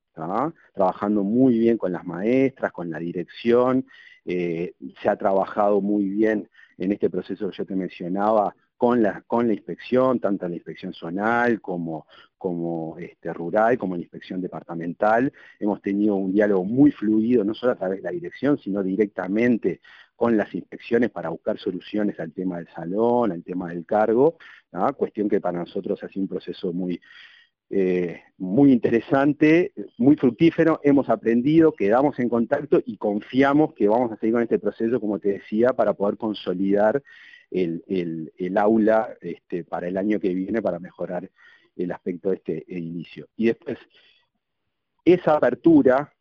trabajando 0.72 1.24
muy 1.24 1.58
bien 1.58 1.76
con 1.76 1.92
las 1.92 2.04
maestras, 2.04 2.72
con 2.72 2.90
la 2.90 2.98
dirección, 2.98 3.86
eh, 4.24 4.74
se 5.02 5.08
ha 5.08 5.16
trabajado 5.16 5.80
muy 5.80 6.08
bien 6.08 6.48
en 6.78 6.92
este 6.92 7.10
proceso 7.10 7.50
que 7.50 7.56
yo 7.56 7.66
te 7.66 7.76
mencionaba 7.76 8.54
con 8.76 9.02
la, 9.02 9.22
con 9.26 9.46
la 9.46 9.54
inspección, 9.54 10.20
tanto 10.20 10.48
la 10.48 10.56
inspección 10.56 10.92
zonal 10.92 11.60
como, 11.60 12.06
como 12.36 12.96
este, 12.98 13.32
rural, 13.32 13.78
como 13.78 13.96
la 13.96 14.02
inspección 14.02 14.40
departamental. 14.40 15.32
Hemos 15.58 15.80
tenido 15.80 16.16
un 16.16 16.32
diálogo 16.32 16.64
muy 16.64 16.90
fluido, 16.90 17.44
no 17.44 17.54
solo 17.54 17.72
a 17.72 17.76
través 17.76 17.98
de 17.98 18.04
la 18.04 18.10
dirección, 18.10 18.58
sino 18.58 18.82
directamente 18.82 19.80
con 20.14 20.36
las 20.36 20.54
inspecciones 20.54 21.10
para 21.10 21.28
buscar 21.28 21.58
soluciones 21.58 22.18
al 22.18 22.32
tema 22.32 22.56
del 22.56 22.68
salón, 22.68 23.32
al 23.32 23.42
tema 23.42 23.68
del 23.68 23.84
cargo, 23.84 24.38
cuestión 24.96 25.28
que 25.28 25.40
para 25.40 25.58
nosotros 25.58 26.02
ha 26.02 26.08
sido 26.08 26.22
un 26.22 26.28
proceso 26.28 26.72
muy, 26.72 27.00
eh, 27.70 28.20
muy 28.38 28.72
interesante, 28.72 29.72
muy 29.98 30.16
fructífero, 30.16 30.80
hemos 30.82 31.08
aprendido, 31.08 31.72
quedamos 31.72 32.18
en 32.18 32.28
contacto 32.28 32.82
y 32.84 32.96
confiamos 32.96 33.74
que 33.74 33.88
vamos 33.88 34.12
a 34.12 34.16
seguir 34.16 34.34
con 34.34 34.42
este 34.42 34.58
proceso, 34.58 35.00
como 35.00 35.18
te 35.18 35.30
decía, 35.30 35.72
para 35.72 35.94
poder 35.94 36.16
consolidar 36.16 37.02
el, 37.50 38.58
aula 38.58 39.16
este, 39.20 39.64
para 39.64 39.88
el 39.88 39.96
año 39.96 40.20
que 40.20 40.34
viene, 40.34 40.62
para 40.62 40.78
mejorar 40.78 41.30
el 41.76 41.92
aspecto 41.92 42.30
de 42.30 42.36
este 42.36 42.64
inicio. 42.68 43.28
Y 43.36 43.46
después, 43.46 43.78
esa 45.04 45.36
apertura, 45.36 46.12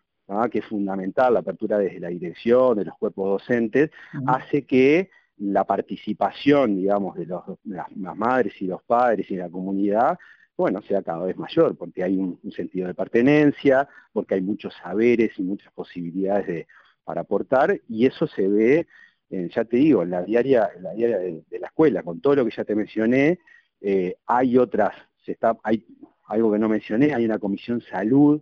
que 0.51 0.59
es 0.59 0.65
fundamental, 0.65 1.33
la 1.33 1.39
apertura 1.39 1.77
desde 1.77 1.99
la 1.99 2.09
dirección, 2.09 2.77
de 2.77 2.85
los 2.85 2.97
cuerpos 2.97 3.41
docentes, 3.41 3.91
hace 4.27 4.65
que 4.65 5.09
la 5.38 5.63
participación, 5.65 6.77
digamos, 6.77 7.15
de, 7.15 7.27
las, 7.63 7.88
madres 7.95 8.53
y 8.61 8.67
los 8.67 8.81
padres 8.83 9.29
y 9.29 9.35
la 9.35 9.49
comunidad 9.49 10.17
bueno, 10.57 10.81
sea 10.83 11.01
cada 11.01 11.25
vez 11.25 11.38
mayor, 11.38 11.75
porque 11.75 12.03
hay 12.03 12.17
un, 12.17 12.39
sentido 12.51 12.88
de 12.88 12.93
pertenencia, 12.93 13.89
porque 14.13 14.35
hay 14.35 14.41
muchos 14.41 14.73
saberes 14.81 15.38
y 15.38 15.43
muchas 15.43 15.71
posibilidades 15.73 16.67
para 17.03 17.21
aportar, 17.21 17.79
y 17.88 18.05
eso 18.05 18.25
se 18.27 18.47
ve, 18.47 18.88
ya 19.29 19.65
te 19.65 19.77
digo, 19.77 20.03
en 20.03 20.11
la 20.11 20.23
diaria, 20.23 20.69
la 20.79 20.93
diaria 20.93 21.17
de, 21.17 21.59
la 21.59 21.67
escuela, 21.67 22.03
con 22.03 22.21
todo 22.21 22.35
lo 22.35 22.45
que 22.45 22.55
ya 22.55 22.63
te 22.63 22.75
mencioné, 22.75 23.39
eh, 23.81 24.15
hay 24.25 24.57
otras, 24.57 24.93
hay 25.63 25.85
algo 26.27 26.51
que 26.51 26.59
no 26.59 26.69
mencioné, 26.69 27.13
hay 27.13 27.25
una 27.25 27.39
comisión 27.39 27.81
salud 27.81 28.41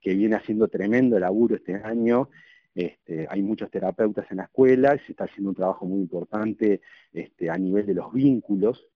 que 0.00 0.14
viene 0.14 0.36
haciendo 0.36 0.68
tremendo 0.68 1.18
laburo 1.18 1.56
este 1.56 1.74
año, 1.74 2.28
este, 2.74 3.26
hay 3.28 3.42
muchos 3.42 3.70
terapeutas 3.70 4.30
en 4.30 4.36
la 4.36 4.44
escuela, 4.44 4.96
se 5.04 5.12
está 5.12 5.24
haciendo 5.24 5.50
un 5.50 5.56
trabajo 5.56 5.86
muy 5.86 6.00
importante 6.00 6.80
este, 7.12 7.50
a 7.50 7.58
nivel 7.58 7.86
de 7.86 7.94
los 7.94 8.12
vínculos, 8.12 8.86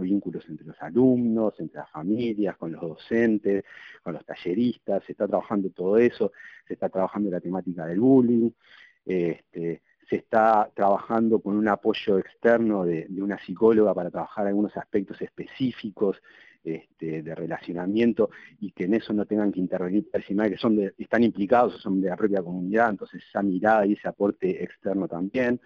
vínculos 0.00 0.44
entre 0.48 0.66
los 0.66 0.80
alumnos, 0.80 1.58
entre 1.58 1.78
las 1.78 1.90
familias, 1.90 2.56
con 2.56 2.72
los 2.72 2.80
docentes, 2.80 3.64
con 4.02 4.14
los 4.14 4.24
talleristas, 4.24 5.02
se 5.04 5.12
está 5.12 5.26
trabajando 5.26 5.70
todo 5.70 5.98
eso, 5.98 6.32
se 6.66 6.74
está 6.74 6.88
trabajando 6.88 7.30
la 7.30 7.40
temática 7.40 7.86
del 7.86 8.00
bullying, 8.00 8.50
este, 9.04 9.82
se 10.12 10.18
está 10.18 10.70
trabajando 10.74 11.40
con 11.40 11.56
un 11.56 11.66
apoyo 11.68 12.18
externo 12.18 12.84
de, 12.84 13.06
una 13.16 13.38
psicóloga 13.38 13.94
para 13.94 14.10
trabajar 14.10 14.46
algunos 14.46 14.76
aspectos 14.76 15.18
específicos 15.22 16.20
este, 16.62 17.22
de 17.22 17.34
relacionamiento 17.34 18.28
y 18.60 18.72
que 18.72 18.84
en 18.84 18.92
eso 18.92 19.14
no 19.14 19.24
tengan 19.24 19.50
que 19.50 19.60
intervenir 19.60 20.10
personal 20.10 20.50
que 20.50 20.58
son 20.58 20.78
están 20.98 21.24
implicados 21.24 21.80
son 21.80 22.02
de 22.02 22.10
la 22.10 22.16
propia 22.16 22.42
comunidad, 22.42 22.90
entonces 22.90 23.22
esa 23.26 23.42
mirada 23.42 23.86
y 23.86 23.94
ese 23.94 24.06
aporte 24.06 24.62
externo 24.62 25.08
también. 25.08 25.58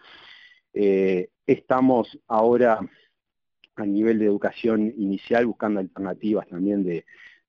Eh, 0.73 1.31
estamos 1.45 2.17
ahora 2.29 2.79
a 3.75 3.85
nivel 3.85 4.21
de 4.21 4.27
educación 4.27 4.95
inicial, 4.97 5.45
buscando 5.45 5.81
alternativas 5.81 6.47
también 6.47 6.85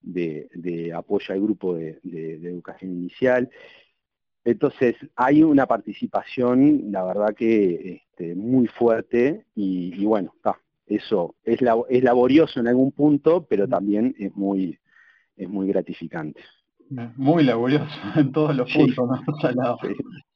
de, 0.01 0.93
apoyo 0.95 1.31
al 1.31 1.41
grupo 1.41 1.75
de, 1.75 1.99
educación 2.03 2.89
inicial. 2.89 3.51
Entonces, 4.47 4.95
hay 5.17 5.43
una 5.43 5.65
participación, 5.65 6.89
la 6.89 7.03
verdad 7.03 7.35
que 7.35 8.03
este, 8.11 8.33
muy 8.33 8.67
fuerte 8.67 9.43
y, 9.53 10.05
bueno, 10.05 10.33
eso 10.85 11.35
es, 11.43 11.59
es 11.89 12.03
laborioso 12.03 12.61
en 12.61 12.69
algún 12.69 12.93
punto, 12.93 13.45
pero 13.45 13.67
también 13.67 14.15
es 14.17 14.33
muy, 14.37 14.79
es 15.35 15.49
muy 15.49 15.67
gratificante. 15.67 16.41
Muy 17.17 17.43
laborioso 17.43 17.85
en 18.15 18.31
todos 18.31 18.55
los 18.55 18.71
puntos, 18.71 19.05
¿no? 19.05 19.77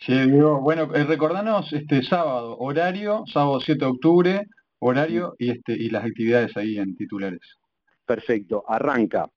bueno, 0.62 0.94
eh, 0.94 1.06
recordanos 1.06 1.72
este 1.72 2.04
sábado, 2.04 2.58
horario, 2.58 3.24
sábado 3.28 3.62
7 3.62 3.80
de 3.80 3.92
octubre, 3.92 4.48
horario 4.80 5.36
y, 5.40 5.52
este, 5.52 5.72
y 5.72 5.90
las 5.90 6.04
actividades 6.04 6.58
ahí 6.58 6.78
en 6.78 6.98
titulares. 6.98 7.40
Perfecto, 8.06 8.66
arranca. 8.68 9.30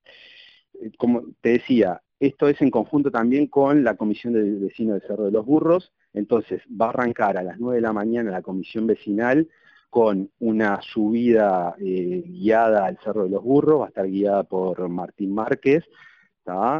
Eh, 0.83 0.91
como 0.99 1.23
te 1.41 1.51
decía, 1.51 2.01
esto 2.27 2.49
es 2.49 2.61
en 2.61 2.71
conjunto 2.71 3.11
también 3.11 3.47
con 3.47 3.85
la 3.85 3.97
Comisión 3.97 4.33
de 4.33 4.43
Vecinos 4.43 5.01
de 5.01 5.07
Cerro 5.07 5.25
de 5.25 5.31
los 5.31 5.45
Burros, 5.45 5.93
entonces 6.13 6.63
va 6.81 6.87
a 6.87 6.91
arrancar 6.91 7.37
a 7.37 7.43
las 7.43 7.59
9 7.59 7.77
de 7.77 7.83
la 7.83 7.93
mañana 7.93 8.31
la 8.31 8.43
Comisión 8.43 8.87
Vecinal 8.87 9.49
con 9.91 10.31
una 10.41 10.81
subida 10.83 11.77
eh, 11.79 12.25
guiada 12.27 12.87
al 12.87 12.99
Cerro 12.99 13.25
de 13.25 13.31
los 13.31 13.43
Burros, 13.43 13.81
va 13.81 13.85
a 13.87 13.89
estar 13.89 14.07
guiada 14.09 14.43
por 14.45 14.89
Martín 14.89 15.35
Márquez, 15.35 15.85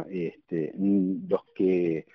este, 0.09 0.73
mm, 0.77 1.27
los 1.29 1.41
que 1.55 2.05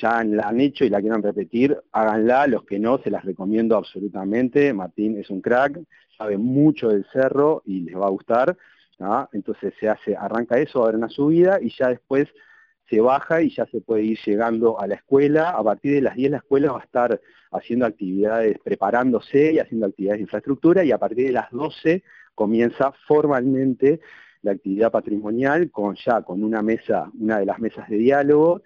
ya 0.00 0.22
la 0.22 0.48
han 0.48 0.60
hecho 0.60 0.84
y 0.84 0.90
la 0.90 1.00
quieran 1.00 1.22
repetir, 1.22 1.76
háganla, 1.92 2.46
los 2.46 2.64
que 2.64 2.78
no, 2.78 2.98
se 2.98 3.10
las 3.10 3.24
recomiendo 3.24 3.76
absolutamente, 3.76 4.72
Martín 4.72 5.18
es 5.18 5.30
un 5.30 5.40
crack, 5.40 5.80
sabe 6.16 6.38
mucho 6.38 6.90
del 6.90 7.04
cerro 7.12 7.62
y 7.64 7.80
les 7.80 7.96
va 7.96 8.06
a 8.06 8.10
gustar, 8.10 8.56
entonces 9.32 9.72
se 9.80 9.88
hace, 9.88 10.16
arranca 10.16 10.58
eso, 10.58 10.80
va 10.80 10.86
a 10.86 10.88
haber 10.88 10.98
una 10.98 11.08
subida 11.08 11.58
y 11.60 11.70
ya 11.76 11.88
después 11.88 12.28
se 12.90 13.00
baja 13.00 13.40
y 13.40 13.50
ya 13.50 13.66
se 13.66 13.80
puede 13.80 14.02
ir 14.02 14.18
llegando 14.26 14.80
a 14.80 14.86
la 14.88 14.96
escuela, 14.96 15.50
a 15.50 15.62
partir 15.62 15.94
de 15.94 16.00
las 16.02 16.16
10 16.16 16.32
la 16.32 16.36
escuela 16.38 16.72
va 16.72 16.80
a 16.80 16.84
estar 16.84 17.20
haciendo 17.52 17.86
actividades, 17.86 18.58
preparándose 18.58 19.52
y 19.52 19.58
haciendo 19.60 19.86
actividades 19.86 20.18
de 20.18 20.22
infraestructura 20.22 20.84
y 20.84 20.90
a 20.90 20.98
partir 20.98 21.26
de 21.26 21.32
las 21.32 21.50
12 21.52 22.02
comienza 22.34 22.92
formalmente 23.06 24.00
la 24.42 24.52
actividad 24.52 24.90
patrimonial 24.90 25.70
con 25.70 25.94
ya 25.94 26.22
con 26.22 26.42
una 26.42 26.62
mesa, 26.62 27.10
una 27.18 27.38
de 27.38 27.46
las 27.46 27.60
mesas 27.60 27.88
de 27.88 27.96
diálogo, 27.96 28.62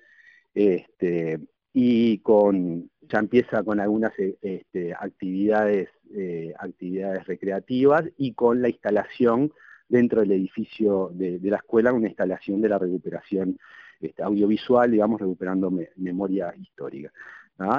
este, 0.54 1.40
y 1.72 2.18
con, 2.18 2.90
ya 3.02 3.18
empieza 3.18 3.62
con 3.62 3.80
algunas 3.80 4.12
este, 4.18 4.94
actividades, 4.94 5.88
eh, 6.14 6.54
actividades 6.58 7.26
recreativas 7.26 8.04
y 8.16 8.32
con 8.32 8.62
la 8.62 8.68
instalación 8.68 9.52
dentro 9.88 10.20
del 10.20 10.32
edificio 10.32 11.10
de, 11.12 11.38
la 11.42 11.56
escuela, 11.56 11.92
una 11.92 12.08
instalación 12.08 12.60
de 12.60 12.68
la 12.68 12.78
recuperación 12.78 13.58
este, 14.00 14.22
audiovisual, 14.22 14.90
digamos, 14.90 15.20
recuperando 15.20 15.72
memoria 15.96 16.54
histórica. 16.56 17.12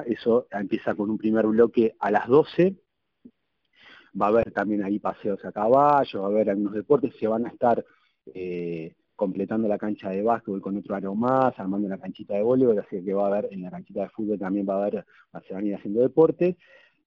Eso 0.06 0.48
empieza 0.52 0.96
con 0.96 1.10
un 1.10 1.18
primer 1.18 1.46
bloque 1.48 1.96
a 2.00 2.10
las 2.10 2.28
12, 2.28 2.76
va 4.20 4.28
a 4.28 4.30
haber 4.30 4.52
también 4.52 4.84
ahí 4.84 5.00
paseos 5.00 5.44
a 5.44 5.52
caballo, 5.52 6.22
va 6.22 6.28
a 6.28 6.32
haber 6.32 6.50
algunos 6.50 6.74
deportes, 6.74 7.14
se 7.20 7.28
van 7.28 7.46
a 7.46 7.50
estar 7.50 7.84
eh, 8.34 8.96
completando 9.16 9.68
la 9.68 9.78
cancha 9.78 10.10
de 10.10 10.22
básquetbol 10.22 10.62
con 10.62 10.78
otro 10.78 10.96
aro 10.96 11.16
más, 11.16 11.58
armando 11.60 11.88
una 11.88 11.98
canchita 11.98 12.36
de 12.36 12.42
voleibol, 12.42 12.80
así 12.80 13.04
que 13.04 13.14
va 13.14 13.26
a 13.26 13.28
haber, 13.28 13.50
en 13.52 13.62
la 13.62 13.72
canchita 13.72 14.02
de 14.02 14.10
fútbol 14.10 14.40
también 14.40 14.68
va 14.68 14.76
a 14.76 14.86
haber, 14.86 15.06
se 15.48 15.54
van 15.54 15.64
a 15.64 15.68
ir 15.68 15.76
haciendo 15.76 16.02
deportes. 16.02 16.56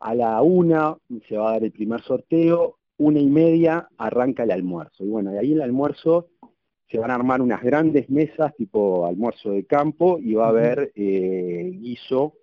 A 0.01 0.15
la 0.15 0.41
una 0.43 0.97
se 1.29 1.37
va 1.37 1.51
a 1.51 1.53
dar 1.55 1.65
el 1.65 1.73
primer 1.73 2.01
sorteo, 2.03 2.79
una 2.99 3.19
y 3.19 3.29
media 3.29 3.89
arranca 3.97 4.45
el 4.45 4.51
almuerzo. 4.51 5.05
Y 5.05 5.09
bueno, 5.09 5.33
de 5.33 5.39
ahí 5.39 5.53
el 5.53 5.63
almuerzo 5.63 6.29
se 6.91 6.99
van 6.99 7.11
a 7.11 7.15
armar 7.15 7.43
unas 7.43 7.63
grandes 7.63 8.09
mesas 8.11 8.55
tipo 8.57 9.07
almuerzo 9.07 9.51
de 9.51 9.65
campo 9.65 10.19
y 10.19 10.35
va 10.35 10.47
a 10.47 10.51
haber 10.51 10.93
eh, 10.95 11.71
guiso 11.81 12.35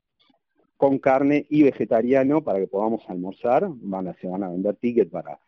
con 0.77 0.99
carne 0.99 1.45
y 1.49 1.63
vegetariano 1.63 2.43
para 2.43 2.59
que 2.59 2.67
podamos 2.67 3.03
almorzar. 3.07 3.67
Van 3.69 4.07
a, 4.07 4.13
se 4.15 4.27
van 4.27 4.43
a 4.43 4.49
vender 4.49 4.75
tickets 4.75 5.09
para 5.09 5.39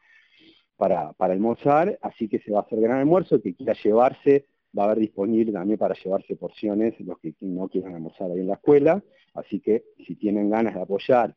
para, 0.78 1.16
almorzar, 1.18 1.98
así 2.02 2.30
que 2.30 2.40
se 2.40 2.52
va 2.52 2.60
a 2.60 2.62
hacer 2.62 2.80
gran 2.80 3.00
almuerzo, 3.00 3.36
el 3.36 3.42
que 3.42 3.56
quiera 3.56 3.74
llevarse 3.84 4.46
va 4.78 4.84
a 4.84 4.86
haber 4.86 5.00
disponible 5.00 5.52
también 5.52 5.80
para 5.80 5.96
llevarse 5.96 6.36
porciones, 6.36 7.00
los 7.00 7.18
que 7.20 7.34
no 7.42 7.68
quieran 7.68 7.96
almorzar 7.96 8.32
ahí 8.32 8.40
en 8.40 8.48
la 8.48 8.54
escuela, 8.54 9.04
así 9.34 9.60
que 9.60 9.86
si 10.06 10.16
tienen 10.16 10.50
ganas 10.50 10.76
de 10.76 10.82
apoyar 10.82 11.36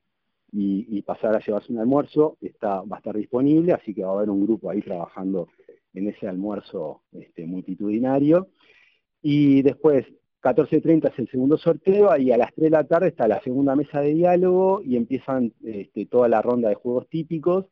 y, 0.52 1.00
pasar 1.02 1.34
a 1.34 1.40
llevarse 1.40 1.72
un 1.72 1.78
almuerzo, 1.78 2.36
está, 2.40 2.82
va 2.82 2.96
a 2.96 2.98
estar 2.98 3.16
disponible, 3.16 3.72
así 3.72 3.94
que 3.94 4.04
va 4.04 4.10
a 4.10 4.14
haber 4.16 4.30
un 4.30 4.44
grupo 4.44 4.68
ahí 4.68 4.82
trabajando 4.82 5.48
en 5.94 6.08
ese 6.08 6.28
almuerzo 6.28 7.02
este, 7.12 7.46
multitudinario. 7.46 8.48
Y 9.22 9.62
después, 9.62 10.06
14.30 10.42 11.12
es 11.12 11.18
el 11.18 11.28
segundo 11.28 11.58
sorteo 11.58 12.16
y 12.16 12.32
a 12.32 12.38
las 12.38 12.54
3 12.54 12.64
de 12.64 12.70
la 12.70 12.84
tarde 12.84 13.08
está 13.08 13.28
la 13.28 13.42
segunda 13.42 13.76
mesa 13.76 14.00
de 14.00 14.14
diálogo 14.14 14.80
y 14.82 14.96
empiezan 14.96 15.52
este, 15.62 16.06
toda 16.06 16.28
la 16.28 16.40
ronda 16.40 16.68
de 16.68 16.76
juegos 16.76 17.08
típicos 17.08 17.66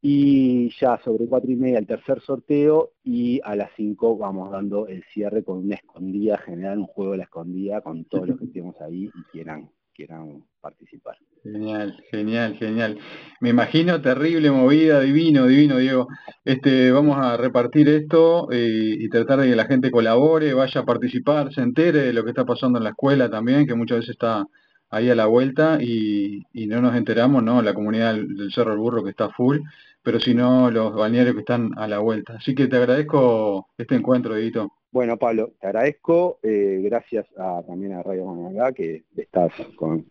y 0.00 0.70
ya 0.78 1.00
sobre 1.02 1.26
cuatro 1.26 1.50
y 1.50 1.56
media 1.56 1.80
el 1.80 1.86
tercer 1.86 2.20
sorteo 2.20 2.92
y 3.02 3.40
a 3.42 3.56
las 3.56 3.70
5 3.76 4.16
vamos 4.16 4.52
dando 4.52 4.86
el 4.86 5.02
cierre 5.12 5.42
con 5.42 5.58
una 5.58 5.74
escondida, 5.74 6.38
generar 6.38 6.78
un 6.78 6.86
juego 6.86 7.12
de 7.12 7.18
la 7.18 7.24
escondida 7.24 7.80
con 7.80 8.04
todos 8.04 8.28
los 8.28 8.38
que 8.38 8.44
estemos 8.44 8.80
ahí 8.80 9.10
y 9.12 9.22
quieran, 9.32 9.68
quieran 9.96 10.44
participar. 10.60 11.16
Genial, 11.42 11.96
genial, 12.10 12.56
genial. 12.56 12.98
Me 13.40 13.50
imagino 13.50 14.00
terrible 14.00 14.50
movida, 14.50 15.00
divino, 15.00 15.46
divino, 15.46 15.78
Diego. 15.78 16.08
Este, 16.44 16.90
vamos 16.92 17.16
a 17.18 17.36
repartir 17.36 17.88
esto 17.88 18.48
eh, 18.52 18.96
y 18.98 19.08
tratar 19.08 19.40
de 19.40 19.48
que 19.48 19.56
la 19.56 19.66
gente 19.66 19.90
colabore, 19.90 20.54
vaya 20.54 20.80
a 20.82 20.84
participar, 20.84 21.52
se 21.52 21.62
entere 21.62 22.00
de 22.02 22.12
lo 22.12 22.24
que 22.24 22.30
está 22.30 22.44
pasando 22.44 22.78
en 22.78 22.84
la 22.84 22.90
escuela 22.90 23.30
también, 23.30 23.66
que 23.66 23.74
muchas 23.74 23.98
veces 23.98 24.10
está 24.10 24.46
ahí 24.90 25.10
a 25.10 25.14
la 25.14 25.26
vuelta 25.26 25.78
y, 25.80 26.44
no 26.52 26.80
nos 26.80 26.96
enteramos, 26.96 27.42
¿no? 27.42 27.62
La 27.62 27.74
comunidad 27.74 28.14
del 28.14 28.52
Cerro 28.52 28.72
del 28.72 28.80
Burro 28.80 29.04
que 29.04 29.10
está 29.10 29.30
full, 29.30 29.58
pero 30.02 30.20
si 30.20 30.34
no 30.34 30.70
los 30.70 30.94
balnearios 30.94 31.34
que 31.34 31.40
están 31.40 31.70
a 31.76 31.86
la 31.88 31.98
vuelta. 31.98 32.34
Así 32.38 32.54
que 32.54 32.66
te 32.66 32.76
agradezco 32.76 33.68
este 33.78 33.94
encuentro, 33.96 34.36
Edito. 34.36 34.72
Bueno, 34.90 35.18
Pablo, 35.18 35.52
te 35.60 35.66
agradezco, 35.66 36.38
eh, 36.42 36.80
gracias 36.82 37.26
también 37.66 37.92
a 37.92 38.02
Radio 38.02 38.26
Managá, 38.26 38.72
que 38.72 39.04
estás 39.16 39.52
con, 39.76 40.06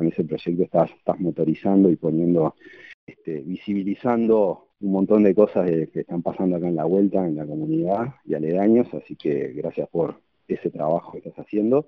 ese 0.00 0.24
proyecto, 0.24 0.62
estás, 0.62 0.90
estás 0.90 1.20
motorizando 1.20 1.90
y 1.90 1.96
poniendo, 1.96 2.54
este, 3.06 3.40
visibilizando 3.40 4.68
un 4.80 4.92
montón 4.92 5.22
de 5.24 5.34
cosas 5.34 5.66
que 5.66 6.00
están 6.00 6.22
pasando 6.22 6.56
acá 6.56 6.68
en 6.68 6.76
la 6.76 6.84
vuelta, 6.84 7.26
en 7.26 7.36
la 7.36 7.46
comunidad 7.46 8.14
y 8.24 8.34
aledaños, 8.34 8.92
así 8.94 9.16
que 9.16 9.52
gracias 9.52 9.88
por 9.88 10.20
ese 10.48 10.70
trabajo 10.70 11.12
que 11.12 11.18
estás 11.18 11.44
haciendo. 11.44 11.86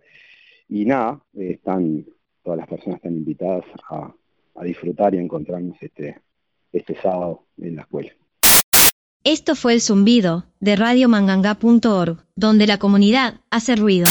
Y 0.69 0.85
nada, 0.85 1.21
eh, 1.35 1.53
están 1.53 2.05
todas 2.43 2.59
las 2.59 2.69
personas 2.69 2.97
están 2.97 3.15
invitadas 3.15 3.65
a, 3.91 4.15
disfrutar 4.63 5.15
y 5.15 5.19
a 5.19 5.23
encontrarnos 5.23 5.77
este, 5.83 6.21
este 6.73 6.95
sábado 6.95 7.45
en 7.59 7.77
la 7.77 7.83
escuela. 7.83 8.13
Esto 9.25 9.57
fue 9.57 9.73
el 9.73 9.81
zumbido 9.81 10.45
de 10.61 10.77
radiomanganga.org, 10.77 12.19
donde 12.37 12.67
la 12.67 12.79
comunidad 12.79 13.41
hace 13.51 13.75
ruido. 13.75 14.07